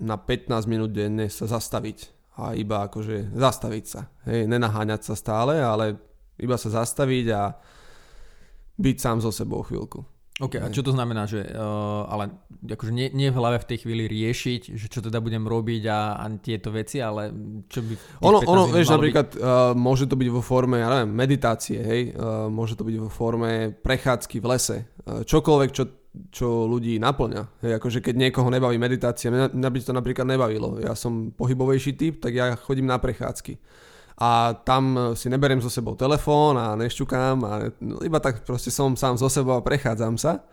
na 0.00 0.16
15 0.16 0.64
minút 0.66 0.90
denne 0.90 1.28
sa 1.28 1.46
zastaviť 1.46 2.20
a 2.40 2.56
iba 2.56 2.88
akože 2.88 3.36
zastaviť 3.36 3.84
sa. 3.84 4.08
Hej, 4.24 4.48
nenaháňať 4.48 5.12
sa 5.12 5.14
stále, 5.14 5.60
ale 5.60 6.00
iba 6.40 6.56
sa 6.56 6.72
zastaviť 6.72 7.26
a 7.36 7.52
byť 8.80 8.96
sám 8.96 9.20
so 9.20 9.28
sebou 9.28 9.60
chvíľku. 9.60 10.00
OK, 10.40 10.56
a 10.56 10.72
čo 10.72 10.80
to 10.80 10.96
znamená, 10.96 11.28
že 11.28 11.44
uh, 11.44 12.08
ale 12.08 12.32
akože 12.64 12.96
nie, 12.96 13.12
nie 13.12 13.28
v 13.28 13.36
hlave 13.36 13.60
v 13.60 13.68
tej 13.68 13.84
chvíli 13.84 14.08
riešiť, 14.08 14.72
že 14.72 14.86
čo 14.88 15.04
teda 15.04 15.20
budem 15.20 15.44
robiť 15.44 15.82
a, 15.92 16.16
a 16.16 16.24
tieto 16.40 16.72
veci, 16.72 16.96
ale 16.96 17.28
čo 17.68 17.84
by... 17.84 17.92
Ono, 18.24 18.38
ono 18.48 18.62
vieš, 18.72 18.88
napríklad 18.88 19.36
uh, 19.36 19.76
môže 19.76 20.08
to 20.08 20.16
byť 20.16 20.28
vo 20.32 20.40
forme, 20.40 20.80
ja 20.80 20.88
neviem, 20.88 21.12
meditácie, 21.12 21.78
hej, 21.84 22.02
uh, 22.16 22.48
môže 22.48 22.72
to 22.72 22.88
byť 22.88 22.96
vo 23.04 23.12
forme 23.12 23.76
prechádzky 23.84 24.40
v 24.40 24.46
lese, 24.48 24.76
uh, 25.04 25.20
čokoľvek, 25.28 25.70
čo, 25.76 25.84
čo 26.32 26.64
ľudí 26.64 26.96
naplňa. 26.96 27.60
Hej, 27.60 27.72
akože 27.76 28.00
keď 28.00 28.14
niekoho 28.16 28.48
nebaví 28.48 28.80
meditácia, 28.80 29.28
mňa, 29.28 29.52
mňa 29.52 29.68
by 29.68 29.78
to 29.84 29.92
napríklad 29.92 30.24
nebavilo, 30.24 30.80
ja 30.80 30.96
som 30.96 31.36
pohybovejší 31.36 31.92
typ, 32.00 32.14
tak 32.16 32.32
ja 32.32 32.56
chodím 32.56 32.88
na 32.88 32.96
prechádzky 32.96 33.60
a 34.20 34.52
tam 34.52 35.16
si 35.16 35.32
neberiem 35.32 35.64
so 35.64 35.72
sebou 35.72 35.96
telefón 35.96 36.60
a 36.60 36.76
nešťukám 36.76 37.36
a 37.40 37.52
iba 38.04 38.20
tak 38.20 38.44
proste 38.44 38.68
som 38.68 38.92
sám 38.92 39.16
so 39.16 39.32
sebou 39.32 39.56
a 39.56 39.64
prechádzam 39.64 40.20
sa. 40.20 40.44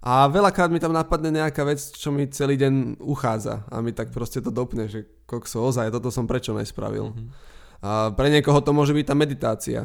A 0.00 0.28
veľakrát 0.28 0.72
mi 0.72 0.80
tam 0.80 0.96
napadne 0.96 1.28
nejaká 1.28 1.60
vec, 1.64 1.80
čo 1.80 2.08
mi 2.08 2.28
celý 2.28 2.56
deň 2.56 3.04
uchádza 3.04 3.68
a 3.68 3.84
mi 3.84 3.92
tak 3.92 4.12
proste 4.12 4.40
to 4.40 4.48
dopne, 4.48 4.88
že 4.88 5.04
kokso, 5.28 5.60
ozaj, 5.60 5.92
toto 5.92 6.08
som 6.08 6.24
prečo 6.24 6.56
nespravil. 6.56 7.12
Mm-hmm. 7.12 7.28
A 7.80 8.12
pre 8.12 8.32
niekoho 8.32 8.60
to 8.64 8.72
môže 8.72 8.96
byť 8.96 9.04
tá 9.08 9.16
meditácia. 9.16 9.80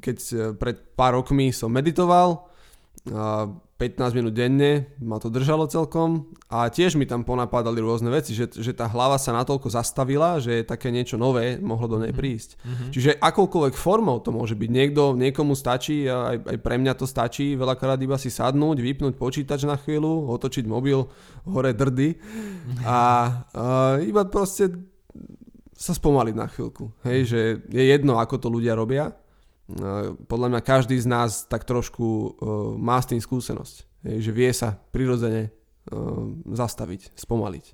Keď 0.00 0.16
pred 0.60 0.76
pár 0.92 1.16
rokmi 1.20 1.52
som 1.52 1.72
meditoval, 1.72 2.49
15 3.80 4.12
minút 4.12 4.36
denne, 4.36 4.92
ma 5.00 5.16
to 5.16 5.32
držalo 5.32 5.64
celkom 5.64 6.28
a 6.52 6.68
tiež 6.68 7.00
mi 7.00 7.08
tam 7.08 7.24
ponapadali 7.24 7.80
rôzne 7.80 8.12
veci, 8.12 8.36
že, 8.36 8.52
že 8.52 8.76
tá 8.76 8.84
hlava 8.92 9.16
sa 9.16 9.32
natoľko 9.32 9.72
zastavila, 9.72 10.36
že 10.36 10.68
také 10.68 10.92
niečo 10.92 11.16
nové 11.16 11.56
mohlo 11.56 11.88
do 11.88 11.96
nej 11.96 12.12
mhm. 12.12 12.18
prísť. 12.20 12.50
Mm-hmm. 12.60 12.90
Čiže 12.92 13.10
akoukoľvek 13.16 13.74
formou 13.80 14.20
to 14.20 14.36
môže 14.36 14.52
byť. 14.52 14.68
Niekto, 14.68 15.16
niekomu 15.16 15.56
stačí, 15.56 16.04
aj, 16.04 16.44
aj 16.44 16.56
pre 16.60 16.76
mňa 16.76 16.92
to 16.92 17.08
stačí, 17.08 17.56
veľakrát 17.56 17.96
iba 18.04 18.20
si 18.20 18.28
sadnúť, 18.28 18.84
vypnúť 18.84 19.14
počítač 19.16 19.64
na 19.64 19.80
chvíľu, 19.80 20.28
otočiť 20.36 20.68
mobil 20.68 21.08
hore 21.48 21.72
drdy 21.72 22.20
a, 22.84 22.92
a 22.92 23.00
iba 24.04 24.28
proste 24.28 24.76
sa 25.72 25.96
spomaliť 25.96 26.34
na 26.36 26.44
chvíľku. 26.44 26.92
Hej, 27.08 27.18
že 27.32 27.40
je 27.72 27.84
jedno, 27.88 28.20
ako 28.20 28.36
to 28.36 28.52
ľudia 28.52 28.76
robia, 28.76 29.16
podľa 30.26 30.48
mňa 30.50 30.60
každý 30.66 30.96
z 30.98 31.06
nás 31.06 31.44
tak 31.46 31.68
trošku 31.68 32.04
uh, 32.04 32.30
má 32.78 32.98
s 32.98 33.10
tým 33.10 33.20
skúsenosť, 33.22 33.74
že 34.18 34.30
vie 34.34 34.50
sa 34.50 34.78
prirodzene 34.90 35.48
uh, 35.48 35.52
zastaviť, 36.50 37.14
spomaliť. 37.14 37.66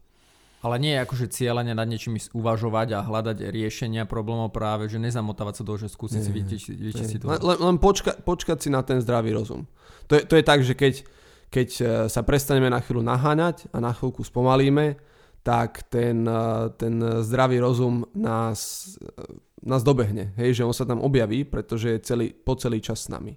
Ale 0.64 0.82
nie 0.82 0.98
je 0.98 1.02
akože 1.06 1.26
cieľene 1.30 1.78
nad 1.78 1.86
niečím 1.86 2.18
uvažovať 2.34 2.98
a 2.98 3.04
hľadať 3.06 3.38
riešenia 3.54 4.02
problémov 4.08 4.50
práve, 4.50 4.90
že 4.90 4.98
nezamotávať 4.98 5.62
sa 5.62 5.64
do, 5.68 5.74
že 5.78 5.86
skúsiť 5.86 6.20
si 6.20 6.32
vytičiť 6.32 7.04
si 7.06 7.16
to. 7.22 7.30
Len, 7.30 7.38
len 7.38 7.76
počka, 7.78 8.18
počkať 8.18 8.66
si 8.66 8.68
na 8.72 8.82
ten 8.82 8.98
zdravý 8.98 9.30
rozum. 9.36 9.68
To 10.10 10.18
je, 10.18 10.26
to 10.26 10.34
je 10.34 10.42
tak, 10.42 10.66
že 10.66 10.74
keď, 10.74 11.06
keď 11.54 11.68
sa 12.10 12.20
prestaneme 12.26 12.66
na 12.66 12.82
chvíľu 12.82 13.06
naháňať 13.06 13.70
a 13.70 13.78
na 13.78 13.94
chvíľku 13.94 14.26
spomalíme, 14.26 14.98
tak 15.46 15.86
ten, 15.86 16.26
ten 16.74 16.94
zdravý 17.22 17.62
rozum 17.62 18.02
nás 18.18 18.90
nás 19.64 19.80
dobehne, 19.80 20.36
hej, 20.36 20.60
že 20.60 20.66
on 20.66 20.76
sa 20.76 20.84
tam 20.84 21.00
objaví, 21.00 21.48
pretože 21.48 21.96
je 21.96 22.04
celý, 22.04 22.26
po 22.32 22.58
celý 22.58 22.82
čas 22.84 23.06
s 23.06 23.12
nami. 23.12 23.36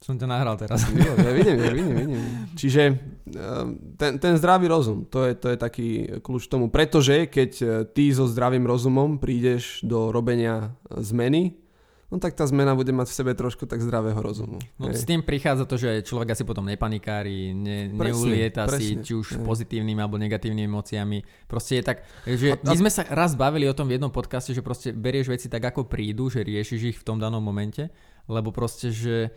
Som 0.00 0.22
ťa 0.22 0.28
nahral 0.30 0.54
teraz. 0.54 0.86
Ja, 0.92 1.18
ja 1.18 1.32
vidím, 1.34 1.58
ja 1.58 1.72
vidím, 1.74 1.94
vidím. 1.98 2.22
Čiže 2.54 2.82
ehm, 2.86 3.96
ten, 3.98 4.22
ten 4.22 4.38
zdravý 4.38 4.70
rozum, 4.70 5.02
to 5.08 5.26
je, 5.26 5.32
to 5.34 5.50
je 5.50 5.56
taký 5.58 5.88
kľúč 6.22 6.46
tomu, 6.46 6.70
pretože 6.70 7.26
keď 7.26 7.50
e, 7.58 7.66
ty 7.90 8.14
so 8.14 8.30
zdravým 8.30 8.62
rozumom 8.62 9.18
prídeš 9.18 9.82
do 9.82 10.14
robenia 10.14 10.78
zmeny, 10.94 11.58
no 12.06 12.22
tak 12.22 12.38
tá 12.38 12.46
zmena 12.46 12.78
bude 12.78 12.94
mať 12.94 13.10
v 13.10 13.16
sebe 13.18 13.32
trošku 13.34 13.66
tak 13.66 13.82
zdravého 13.82 14.18
rozumu. 14.18 14.62
No 14.78 14.90
hej. 14.90 14.98
s 14.98 15.02
tým 15.02 15.26
prichádza 15.26 15.66
to, 15.66 15.74
že 15.74 16.06
človek 16.06 16.38
asi 16.38 16.46
potom 16.46 16.62
nepanikári, 16.66 17.50
ne, 17.50 17.90
presne, 17.90 18.14
neulieta 18.14 18.62
presne, 18.70 18.78
si 18.78 18.92
či 19.02 19.12
už 19.18 19.26
hej. 19.36 19.42
pozitívnymi 19.42 20.00
alebo 20.00 20.16
negatívnymi 20.20 20.70
emóciami. 20.70 21.18
Proste 21.50 21.82
je 21.82 21.84
tak, 21.84 22.06
že 22.22 22.54
a, 22.54 22.56
a... 22.62 22.70
my 22.70 22.76
sme 22.86 22.90
sa 22.90 23.02
raz 23.10 23.34
bavili 23.34 23.66
o 23.66 23.74
tom 23.74 23.90
v 23.90 23.98
jednom 23.98 24.12
podcaste, 24.14 24.54
že 24.54 24.62
proste 24.62 24.94
berieš 24.94 25.34
veci 25.34 25.50
tak 25.50 25.66
ako 25.66 25.90
prídu, 25.90 26.30
že 26.30 26.46
riešiš 26.46 26.80
ich 26.94 26.98
v 27.02 27.06
tom 27.06 27.18
danom 27.18 27.42
momente, 27.42 27.90
lebo 28.30 28.54
proste, 28.54 28.94
že 28.94 29.34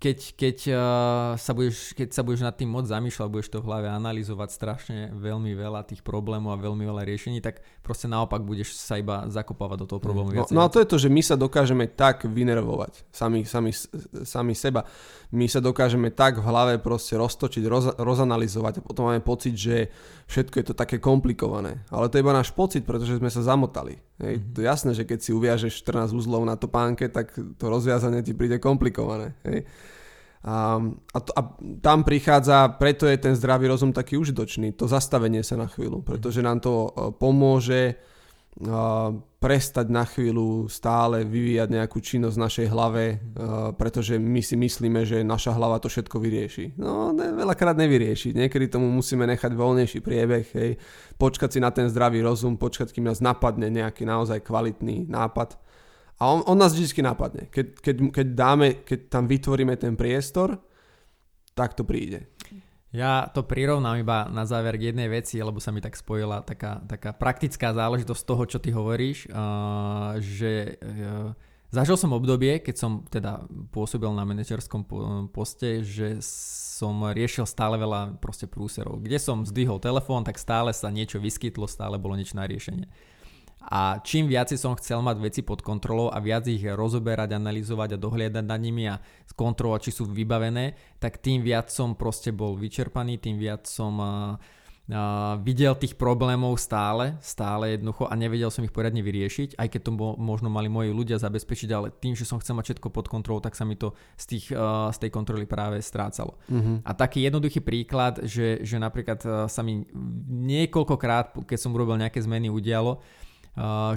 keď, 0.00 0.18
keď, 0.38 0.58
sa 1.36 1.52
budeš, 1.52 1.92
keď 1.98 2.08
sa 2.14 2.22
budeš 2.22 2.42
nad 2.46 2.54
tým 2.54 2.70
moc 2.70 2.86
zamýšľať, 2.86 3.28
budeš 3.28 3.48
to 3.52 3.58
v 3.60 3.68
hlave 3.68 3.88
analyzovať 3.90 4.48
strašne 4.48 4.98
veľmi 5.12 5.52
veľa 5.52 5.84
tých 5.84 6.00
problémov 6.06 6.54
a 6.54 6.62
veľmi 6.62 6.86
veľa 6.86 7.02
riešení, 7.04 7.42
tak 7.42 7.60
proste 7.82 8.06
naopak 8.06 8.40
budeš 8.40 8.78
sa 8.78 8.96
iba 8.96 9.26
zakopávať 9.28 9.78
do 9.82 9.86
toho 9.90 10.00
problému. 10.00 10.32
No, 10.32 10.46
no 10.48 10.60
a 10.64 10.72
to 10.72 10.78
je 10.78 10.88
to, 10.88 10.96
že 10.96 11.12
my 11.12 11.22
sa 11.22 11.34
dokážeme 11.34 11.90
tak 11.90 12.24
vynervovať, 12.24 13.10
sami, 13.10 13.42
sami, 13.42 13.74
sami 14.24 14.54
seba. 14.54 14.86
My 15.34 15.46
sa 15.50 15.58
dokážeme 15.62 16.10
tak 16.14 16.38
v 16.38 16.46
hlave 16.46 16.74
proste 16.82 17.18
roztočiť, 17.18 17.62
roz, 17.66 17.94
rozanalizovať 17.98 18.80
a 18.80 18.84
potom 18.86 19.10
máme 19.10 19.22
pocit, 19.22 19.54
že 19.54 19.90
všetko 20.30 20.54
je 20.62 20.66
to 20.70 20.74
také 20.74 20.96
komplikované. 21.02 21.82
Ale 21.90 22.08
to 22.08 22.18
je 22.18 22.24
iba 22.24 22.34
náš 22.34 22.54
pocit, 22.54 22.86
pretože 22.86 23.18
sme 23.18 23.30
sa 23.30 23.42
zamotali. 23.44 24.09
Hej, 24.20 24.34
mm-hmm. 24.36 24.52
To 24.54 24.60
jasné, 24.60 24.90
že 24.92 25.08
keď 25.08 25.18
si 25.24 25.30
uviažeš 25.32 25.80
14 25.80 26.12
uzlov 26.12 26.44
na 26.44 26.54
topánke, 26.60 27.08
tak 27.08 27.32
to 27.32 27.64
rozviazanie 27.66 28.20
ti 28.20 28.36
príde 28.36 28.60
komplikované. 28.60 29.32
Hej. 29.48 29.64
A, 30.40 30.80
a, 31.12 31.18
to, 31.20 31.30
a 31.36 31.42
tam 31.84 32.00
prichádza, 32.00 32.72
preto 32.80 33.04
je 33.04 33.20
ten 33.20 33.36
zdravý 33.36 33.68
rozum 33.68 33.92
taký 33.92 34.16
užitočný, 34.16 34.72
to 34.72 34.88
zastavenie 34.88 35.44
sa 35.44 35.60
na 35.60 35.68
chvíľu, 35.68 36.00
pretože 36.00 36.40
nám 36.40 36.64
to 36.64 36.72
e, 36.72 36.90
pomôže 37.12 38.00
prestať 39.40 39.88
na 39.88 40.04
chvíľu 40.04 40.68
stále 40.68 41.24
vyvíjať 41.24 41.68
nejakú 41.70 41.96
činnosť 42.02 42.36
v 42.36 42.44
našej 42.44 42.66
hlave, 42.68 43.04
pretože 43.80 44.20
my 44.20 44.42
si 44.44 44.58
myslíme, 44.58 45.06
že 45.08 45.24
naša 45.24 45.56
hlava 45.56 45.80
to 45.80 45.88
všetko 45.88 46.20
vyrieši. 46.20 46.76
No, 46.76 47.14
ne, 47.14 47.32
veľakrát 47.32 47.78
nevyrieši. 47.78 48.36
Niekedy 48.36 48.68
tomu 48.68 48.90
musíme 48.92 49.24
nechať 49.24 49.56
voľnejší 49.56 50.04
priebeh, 50.04 50.46
hej, 50.52 50.70
počkať 51.16 51.56
si 51.56 51.58
na 51.62 51.72
ten 51.72 51.88
zdravý 51.88 52.20
rozum, 52.20 52.60
počkať, 52.60 52.92
kým 52.92 53.08
nás 53.08 53.24
napadne 53.24 53.72
nejaký 53.72 54.04
naozaj 54.04 54.44
kvalitný 54.44 55.08
nápad. 55.08 55.56
A 56.20 56.28
on, 56.28 56.44
on 56.44 56.58
nás 56.60 56.76
vždy 56.76 57.00
napadne. 57.00 57.48
Keď, 57.48 57.80
keď, 57.80 57.96
keď, 58.12 58.26
dáme, 58.36 58.68
keď 58.84 59.08
tam 59.08 59.24
vytvoríme 59.24 59.72
ten 59.80 59.96
priestor, 59.96 60.60
tak 61.56 61.72
to 61.72 61.88
príde. 61.88 62.28
Ja 62.90 63.30
to 63.30 63.46
prirovnám 63.46 64.02
iba 64.02 64.26
na 64.34 64.42
záver 64.42 64.74
k 64.74 64.90
jednej 64.90 65.06
veci, 65.06 65.38
lebo 65.38 65.62
sa 65.62 65.70
mi 65.70 65.78
tak 65.78 65.94
spojila 65.94 66.42
taká, 66.42 66.82
taká 66.90 67.14
praktická 67.14 67.70
záležitosť 67.70 68.22
toho, 68.26 68.42
čo 68.50 68.58
ty 68.58 68.74
hovoríš, 68.74 69.30
uh, 69.30 70.18
že 70.18 70.74
uh, 70.82 71.30
zažil 71.70 71.94
som 71.94 72.10
obdobie, 72.10 72.58
keď 72.58 72.74
som 72.74 73.06
teda 73.06 73.46
pôsobil 73.70 74.10
na 74.10 74.26
manažerskom 74.26 74.82
poste, 75.30 75.86
že 75.86 76.18
som 76.22 77.06
riešil 77.06 77.46
stále 77.46 77.78
veľa 77.78 78.18
proste 78.18 78.50
prúserov. 78.50 78.98
Kde 78.98 79.22
som 79.22 79.46
zdvihol 79.46 79.78
telefón, 79.78 80.26
tak 80.26 80.40
stále 80.40 80.74
sa 80.74 80.90
niečo 80.90 81.22
vyskytlo, 81.22 81.70
stále 81.70 81.94
bolo 81.94 82.18
niečo 82.18 82.34
na 82.34 82.48
riešenie. 82.48 82.90
A 83.60 84.00
čím 84.00 84.24
viacej 84.24 84.56
som 84.56 84.72
chcel 84.80 85.04
mať 85.04 85.20
veci 85.20 85.40
pod 85.44 85.60
kontrolou 85.60 86.08
a 86.08 86.16
viac 86.16 86.48
ich 86.48 86.64
rozoberať, 86.64 87.36
analyzovať 87.36 87.96
a 87.96 88.00
dohliadať 88.00 88.44
nad 88.48 88.60
nimi 88.60 88.88
a 88.88 88.96
kontrolovať, 89.36 89.80
či 89.88 90.00
sú 90.00 90.08
vybavené, 90.08 90.96
tak 90.96 91.20
tým 91.20 91.44
viac 91.44 91.68
som 91.68 91.92
proste 91.92 92.32
bol 92.32 92.56
vyčerpaný, 92.56 93.20
tým 93.20 93.36
viac 93.36 93.68
som 93.68 93.92
uh, 94.00 94.08
uh, 94.90 95.38
videl 95.40 95.72
tých 95.78 95.94
problémov 95.94 96.58
stále, 96.58 97.16
stále 97.22 97.78
jednoducho 97.78 98.10
a 98.10 98.14
nevedel 98.18 98.50
som 98.50 98.66
ich 98.66 98.74
poriadne 98.74 99.00
vyriešiť, 99.00 99.56
aj 99.56 99.68
keď 99.70 99.80
to 99.86 99.92
bo, 99.94 100.08
možno 100.18 100.50
mali 100.50 100.66
moji 100.66 100.90
ľudia 100.90 101.22
zabezpečiť, 101.22 101.70
ale 101.70 101.94
tým, 101.94 102.18
že 102.18 102.26
som 102.26 102.42
chcel 102.42 102.58
mať 102.58 102.74
všetko 102.74 102.88
pod 102.90 103.06
kontrolou, 103.06 103.40
tak 103.40 103.54
sa 103.54 103.64
mi 103.64 103.78
to 103.78 103.94
z, 104.18 104.24
tých, 104.36 104.46
uh, 104.52 104.90
z 104.90 104.98
tej 105.06 105.10
kontroly 105.14 105.46
práve 105.46 105.78
strácalo. 105.80 106.36
Uh-huh. 106.50 106.82
A 106.82 106.90
taký 106.92 107.22
jednoduchý 107.24 107.62
príklad, 107.62 108.24
že, 108.26 108.60
že 108.66 108.76
napríklad 108.76 109.20
uh, 109.24 109.32
sa 109.46 109.62
mi 109.62 109.86
niekoľkokrát, 110.28 111.38
keď 111.46 111.58
som 111.58 111.76
robil 111.76 111.96
nejaké 111.96 112.20
zmeny, 112.20 112.50
udialo, 112.50 113.00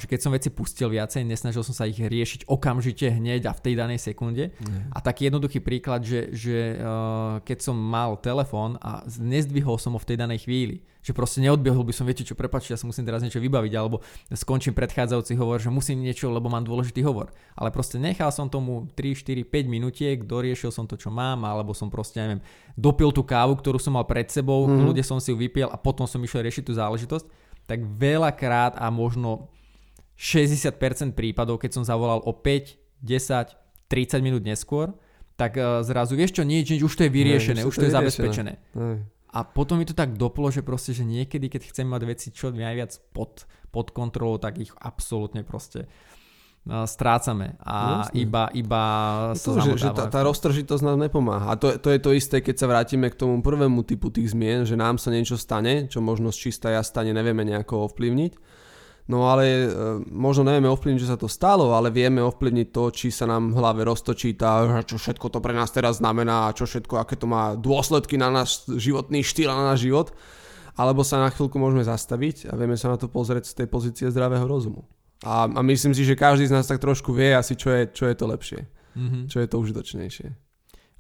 že 0.02 0.06
keď 0.10 0.20
som 0.20 0.36
veci 0.36 0.50
pustil 0.52 0.92
viacej, 0.92 1.24
nesnažil 1.24 1.64
som 1.64 1.72
sa 1.72 1.88
ich 1.88 1.96
riešiť 1.96 2.52
okamžite 2.52 3.08
hneď 3.08 3.48
a 3.48 3.56
v 3.56 3.64
tej 3.64 3.74
danej 3.80 4.00
sekunde. 4.04 4.52
Mm. 4.60 4.92
A 4.92 4.98
taký 5.00 5.32
jednoduchý 5.32 5.64
príklad, 5.64 6.04
že, 6.04 6.36
že 6.36 6.76
uh, 6.76 7.40
keď 7.48 7.58
som 7.64 7.78
mal 7.78 8.20
telefón 8.20 8.76
a 8.84 9.06
nezdvihol 9.08 9.80
som 9.80 9.96
ho 9.96 10.00
v 10.02 10.08
tej 10.10 10.18
danej 10.20 10.44
chvíli, 10.44 10.84
že 11.04 11.12
proste 11.12 11.44
neodbiehol 11.44 11.84
by 11.84 11.92
som, 11.92 12.08
viete 12.08 12.24
čo, 12.24 12.36
prepačte, 12.36 12.72
ja 12.76 12.80
sa 12.80 12.88
musím 12.88 13.04
teraz 13.04 13.20
niečo 13.20 13.44
vybaviť, 13.44 13.74
alebo 13.76 14.00
skončím 14.32 14.72
predchádzajúci 14.72 15.36
hovor, 15.36 15.60
že 15.60 15.68
musím 15.68 16.00
niečo, 16.00 16.32
lebo 16.32 16.48
mám 16.48 16.64
dôležitý 16.64 17.04
hovor. 17.04 17.36
Ale 17.60 17.76
proste 17.76 18.00
nechal 18.00 18.32
som 18.32 18.48
tomu 18.48 18.88
3, 18.96 19.12
4, 19.12 19.44
5 19.44 19.68
minutiek, 19.68 20.18
doriešil 20.24 20.72
som 20.72 20.88
to, 20.88 20.96
čo 20.96 21.12
mám, 21.12 21.44
alebo 21.44 21.76
som 21.76 21.92
proste, 21.92 22.24
neviem, 22.24 22.40
dopil 22.80 23.12
tú 23.12 23.28
kávu, 23.28 23.60
ktorú 23.60 23.78
som 23.84 24.00
mal 24.00 24.08
pred 24.08 24.32
sebou, 24.32 24.64
mm. 24.64 24.80
ľudia 24.88 25.04
som 25.04 25.20
si 25.20 25.36
ju 25.36 25.38
vypiel 25.38 25.68
a 25.68 25.76
potom 25.76 26.08
som 26.08 26.24
išiel 26.24 26.40
riešiť 26.48 26.64
tú 26.64 26.74
záležitosť 26.80 27.43
tak 27.66 27.84
veľakrát 27.84 28.76
a 28.78 28.92
možno 28.92 29.54
60% 30.20 31.18
prípadov, 31.18 31.60
keď 31.60 31.82
som 31.82 31.84
zavolal 31.84 32.22
o 32.24 32.32
5, 32.32 33.02
10, 33.02 33.90
30 33.90 34.26
minút 34.26 34.44
neskôr, 34.46 34.94
tak 35.34 35.58
uh, 35.58 35.82
zrazu 35.82 36.14
vieš 36.14 36.38
čo, 36.38 36.44
nič, 36.46 36.70
nič, 36.70 36.82
už 36.86 36.94
to 36.94 37.04
je 37.10 37.12
vyriešené, 37.12 37.66
už 37.66 37.76
to 37.76 37.90
je 37.90 37.92
vyriešené. 37.92 37.98
zabezpečené. 37.98 38.54
Nej. 38.78 38.98
A 39.34 39.42
potom 39.42 39.82
mi 39.82 39.86
to 39.90 39.98
tak 39.98 40.14
doplo, 40.14 40.54
že 40.54 40.62
proste, 40.62 40.94
že 40.94 41.02
niekedy, 41.02 41.50
keď 41.50 41.74
chcem 41.74 41.90
mať 41.90 42.02
veci 42.06 42.28
čo 42.30 42.54
najviac 42.54 42.94
pod, 43.18 43.50
pod 43.74 43.90
kontrolou, 43.90 44.38
tak 44.38 44.62
ich 44.62 44.70
absolútne 44.78 45.42
proste 45.42 45.90
strácame 46.64 47.60
a 47.60 48.08
Jasne. 48.08 48.24
iba, 48.24 48.44
iba 48.56 48.84
sa 49.36 49.52
to, 49.52 49.76
že, 49.76 49.84
že 49.84 49.90
tá, 49.92 50.08
tá 50.08 50.24
roztržitosť 50.24 50.84
nám 50.88 50.96
nepomáha. 50.96 51.52
A 51.52 51.60
to, 51.60 51.76
to 51.76 51.92
je 51.92 52.00
to 52.00 52.16
isté, 52.16 52.40
keď 52.40 52.56
sa 52.56 52.72
vrátime 52.72 53.12
k 53.12 53.20
tomu 53.20 53.44
prvému 53.44 53.84
typu 53.84 54.08
tých 54.08 54.32
zmien, 54.32 54.64
že 54.64 54.80
nám 54.80 54.96
sa 54.96 55.12
niečo 55.12 55.36
stane, 55.36 55.92
čo 55.92 56.00
možno 56.00 56.32
z 56.32 56.48
čistá 56.48 56.72
ja 56.72 56.80
stane 56.80 57.12
nevieme 57.12 57.44
nejako 57.44 57.92
ovplyvniť 57.92 58.64
No 59.04 59.28
ale 59.28 59.44
e, 59.44 59.68
možno 60.08 60.48
nevieme 60.48 60.72
ovplyvniť, 60.72 61.02
že 61.04 61.12
sa 61.12 61.20
to 61.20 61.28
stalo, 61.28 61.76
ale 61.76 61.92
vieme 61.92 62.24
ovplyvniť 62.24 62.68
to, 62.72 62.84
či 62.96 63.12
sa 63.12 63.28
nám 63.28 63.52
v 63.52 63.60
hlave 63.60 63.84
roztočí 63.84 64.40
tá, 64.40 64.64
čo 64.88 64.96
všetko 64.96 65.28
to 65.28 65.44
pre 65.44 65.52
nás 65.52 65.76
teraz 65.76 66.00
znamená, 66.00 66.56
čo 66.56 66.64
všetko, 66.64 67.04
aké 67.04 67.20
to 67.20 67.28
má 67.28 67.60
dôsledky 67.60 68.16
na 68.16 68.32
náš 68.32 68.64
životný 68.72 69.20
štýl 69.20 69.52
a 69.52 69.60
na 69.60 69.66
náš 69.76 69.84
život. 69.84 70.16
Alebo 70.74 71.06
sa 71.06 71.22
na 71.22 71.30
chvíľku 71.30 71.62
môžeme 71.62 71.86
zastaviť 71.86 72.50
a 72.50 72.58
vieme 72.58 72.80
sa 72.80 72.90
na 72.90 72.98
to 72.98 73.06
pozrieť 73.06 73.46
z 73.46 73.54
tej 73.62 73.68
pozície 73.70 74.08
zdravého 74.10 74.48
rozumu. 74.48 74.88
A, 75.24 75.48
a 75.48 75.62
myslím 75.64 75.96
si, 75.96 76.04
že 76.04 76.20
každý 76.20 76.46
z 76.48 76.54
nás 76.54 76.68
tak 76.68 76.84
trošku 76.84 77.16
vie 77.16 77.34
asi, 77.34 77.56
čo 77.56 77.72
je, 77.72 77.88
čo 77.90 78.06
je 78.06 78.16
to 78.16 78.26
lepšie. 78.28 78.62
Mm-hmm. 78.94 79.24
Čo 79.32 79.38
je 79.42 79.48
to 79.50 79.58
užitočnejšie. 79.58 80.28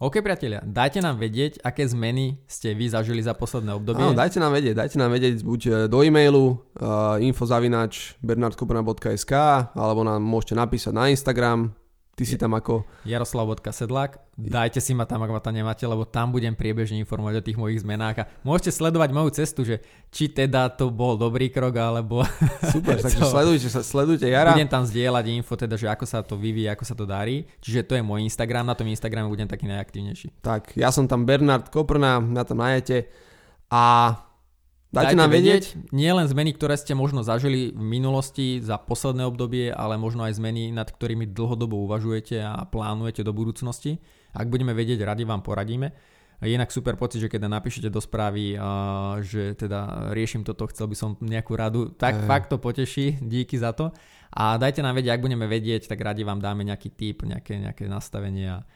OK, 0.03 0.19
priatelia, 0.19 0.59
dajte 0.65 0.99
nám 0.99 1.15
vedieť, 1.15 1.63
aké 1.63 1.87
zmeny 1.87 2.41
ste 2.43 2.75
vy 2.75 2.91
zažili 2.91 3.23
za 3.23 3.31
posledné 3.37 3.71
obdobie. 3.77 4.03
Áno, 4.03 4.17
dajte 4.17 4.41
nám 4.41 4.51
vedieť, 4.51 4.75
dajte 4.75 4.97
nám 4.99 5.15
vedieť 5.15 5.45
buď 5.45 5.61
e, 5.63 5.71
do 5.87 6.03
e-mailu 6.03 6.59
uh, 6.59 7.21
infozavinač 7.23 8.17
bernardkobrna.sk 8.19 9.33
alebo 9.71 10.01
nám 10.03 10.19
môžete 10.19 10.59
napísať 10.59 10.91
na 10.91 11.07
Instagram 11.07 11.71
Ty 12.13 12.23
si 12.29 12.37
tam 12.37 12.53
ako... 12.53 12.85
Jaroslav.sedlák. 13.09 14.21
Dajte 14.37 14.77
si 14.77 14.93
ma 14.93 15.09
tam, 15.09 15.25
ak 15.25 15.33
ma 15.33 15.41
tam 15.41 15.57
nemáte, 15.57 15.81
lebo 15.81 16.05
tam 16.05 16.29
budem 16.29 16.53
priebežne 16.53 17.01
informovať 17.01 17.41
o 17.41 17.45
tých 17.45 17.57
mojich 17.57 17.81
zmenách 17.81 18.21
a 18.21 18.27
môžete 18.45 18.69
sledovať 18.69 19.09
moju 19.09 19.29
cestu, 19.33 19.65
že 19.65 19.81
či 20.13 20.29
teda 20.29 20.69
to 20.69 20.93
bol 20.93 21.17
dobrý 21.17 21.49
krok, 21.49 21.73
alebo... 21.73 22.21
Super, 22.73 23.01
takže 23.05 23.17
sledujte, 23.17 23.67
sledujte 23.81 24.29
Jara. 24.29 24.53
Budem 24.53 24.69
tam 24.69 24.85
zdieľať 24.85 25.25
info, 25.33 25.57
teda, 25.57 25.73
že 25.73 25.89
ako 25.89 26.05
sa 26.05 26.21
to 26.21 26.37
vyvíja, 26.37 26.77
ako 26.77 26.85
sa 26.85 26.93
to 26.93 27.09
darí. 27.09 27.49
Čiže 27.65 27.81
to 27.81 27.93
je 27.97 28.05
môj 28.05 28.21
Instagram, 28.21 28.69
na 28.69 28.77
tom 28.77 28.85
Instagrame 28.85 29.25
budem 29.25 29.49
taký 29.49 29.65
najaktívnejší. 29.65 30.37
Tak, 30.45 30.77
ja 30.77 30.93
som 30.93 31.09
tam 31.09 31.25
Bernard 31.25 31.73
Koprna, 31.73 32.21
na 32.21 32.45
tom 32.45 32.61
najete. 32.61 33.09
A 33.73 34.13
Dajte, 34.93 35.17
Dajte 35.17 35.21
nám 35.25 35.31
vedieť. 35.33 35.63
vedieť. 35.73 35.89
Nie 35.89 36.13
len 36.13 36.29
zmeny, 36.29 36.53
ktoré 36.53 36.77
ste 36.77 36.93
možno 36.93 37.25
zažili 37.25 37.73
v 37.73 37.81
minulosti 37.81 38.61
za 38.61 38.77
posledné 38.77 39.25
obdobie, 39.25 39.73
ale 39.73 39.97
možno 39.97 40.21
aj 40.21 40.37
zmeny, 40.37 40.69
nad 40.69 40.85
ktorými 40.85 41.33
dlhodobo 41.33 41.81
uvažujete 41.89 42.37
a 42.37 42.61
plánujete 42.69 43.25
do 43.25 43.33
budúcnosti. 43.33 43.97
Ak 44.37 44.53
budeme 44.53 44.77
vedieť, 44.77 45.01
radi 45.01 45.25
vám 45.25 45.41
poradíme. 45.41 45.97
Inak 46.45 46.69
super 46.69 46.93
pocit, 46.93 47.25
že 47.25 47.31
keď 47.31 47.49
napíšete 47.49 47.89
do 47.89 47.97
správy, 47.97 48.53
že 49.25 49.57
teda 49.57 50.13
riešim 50.13 50.45
toto, 50.45 50.69
chcel 50.69 50.85
by 50.85 50.95
som 50.99 51.09
nejakú 51.17 51.57
radu, 51.57 51.89
tak 51.89 52.19
e. 52.19 52.29
fakt 52.29 52.53
to 52.53 52.61
poteší, 52.61 53.17
díky 53.17 53.57
za 53.57 53.73
to. 53.73 53.89
A 54.29 54.61
dajte 54.61 54.85
nám 54.85 54.93
vedieť, 54.93 55.17
ak 55.17 55.25
budeme 55.25 55.49
vedieť, 55.49 55.89
tak 55.89 56.05
radi 56.05 56.21
vám 56.21 56.37
dáme 56.37 56.61
nejaký 56.61 56.93
tip, 56.93 57.25
nejaké, 57.25 57.57
nejaké 57.57 57.89
nastavenie 57.89 58.61
a 58.61 58.67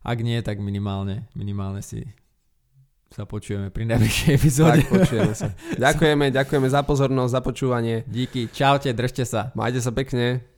ak 0.00 0.18
nie, 0.24 0.40
tak 0.40 0.64
minimálne, 0.64 1.28
minimálne 1.36 1.84
si 1.84 2.08
sa 3.12 3.28
počujeme 3.28 3.68
pri 3.68 3.84
najbližšej 3.88 4.30
epizóde. 4.40 4.82
Tak, 4.82 4.90
počujeme 4.90 5.34
sa. 5.36 5.52
Ďakujeme, 5.76 6.32
ďakujeme 6.32 6.68
za 6.68 6.80
pozornosť, 6.82 7.32
za 7.32 7.40
počúvanie. 7.44 7.96
Díky, 8.08 8.48
čaute, 8.48 8.90
držte 8.92 9.28
sa. 9.28 9.52
Majte 9.52 9.84
sa 9.84 9.92
pekne. 9.92 10.51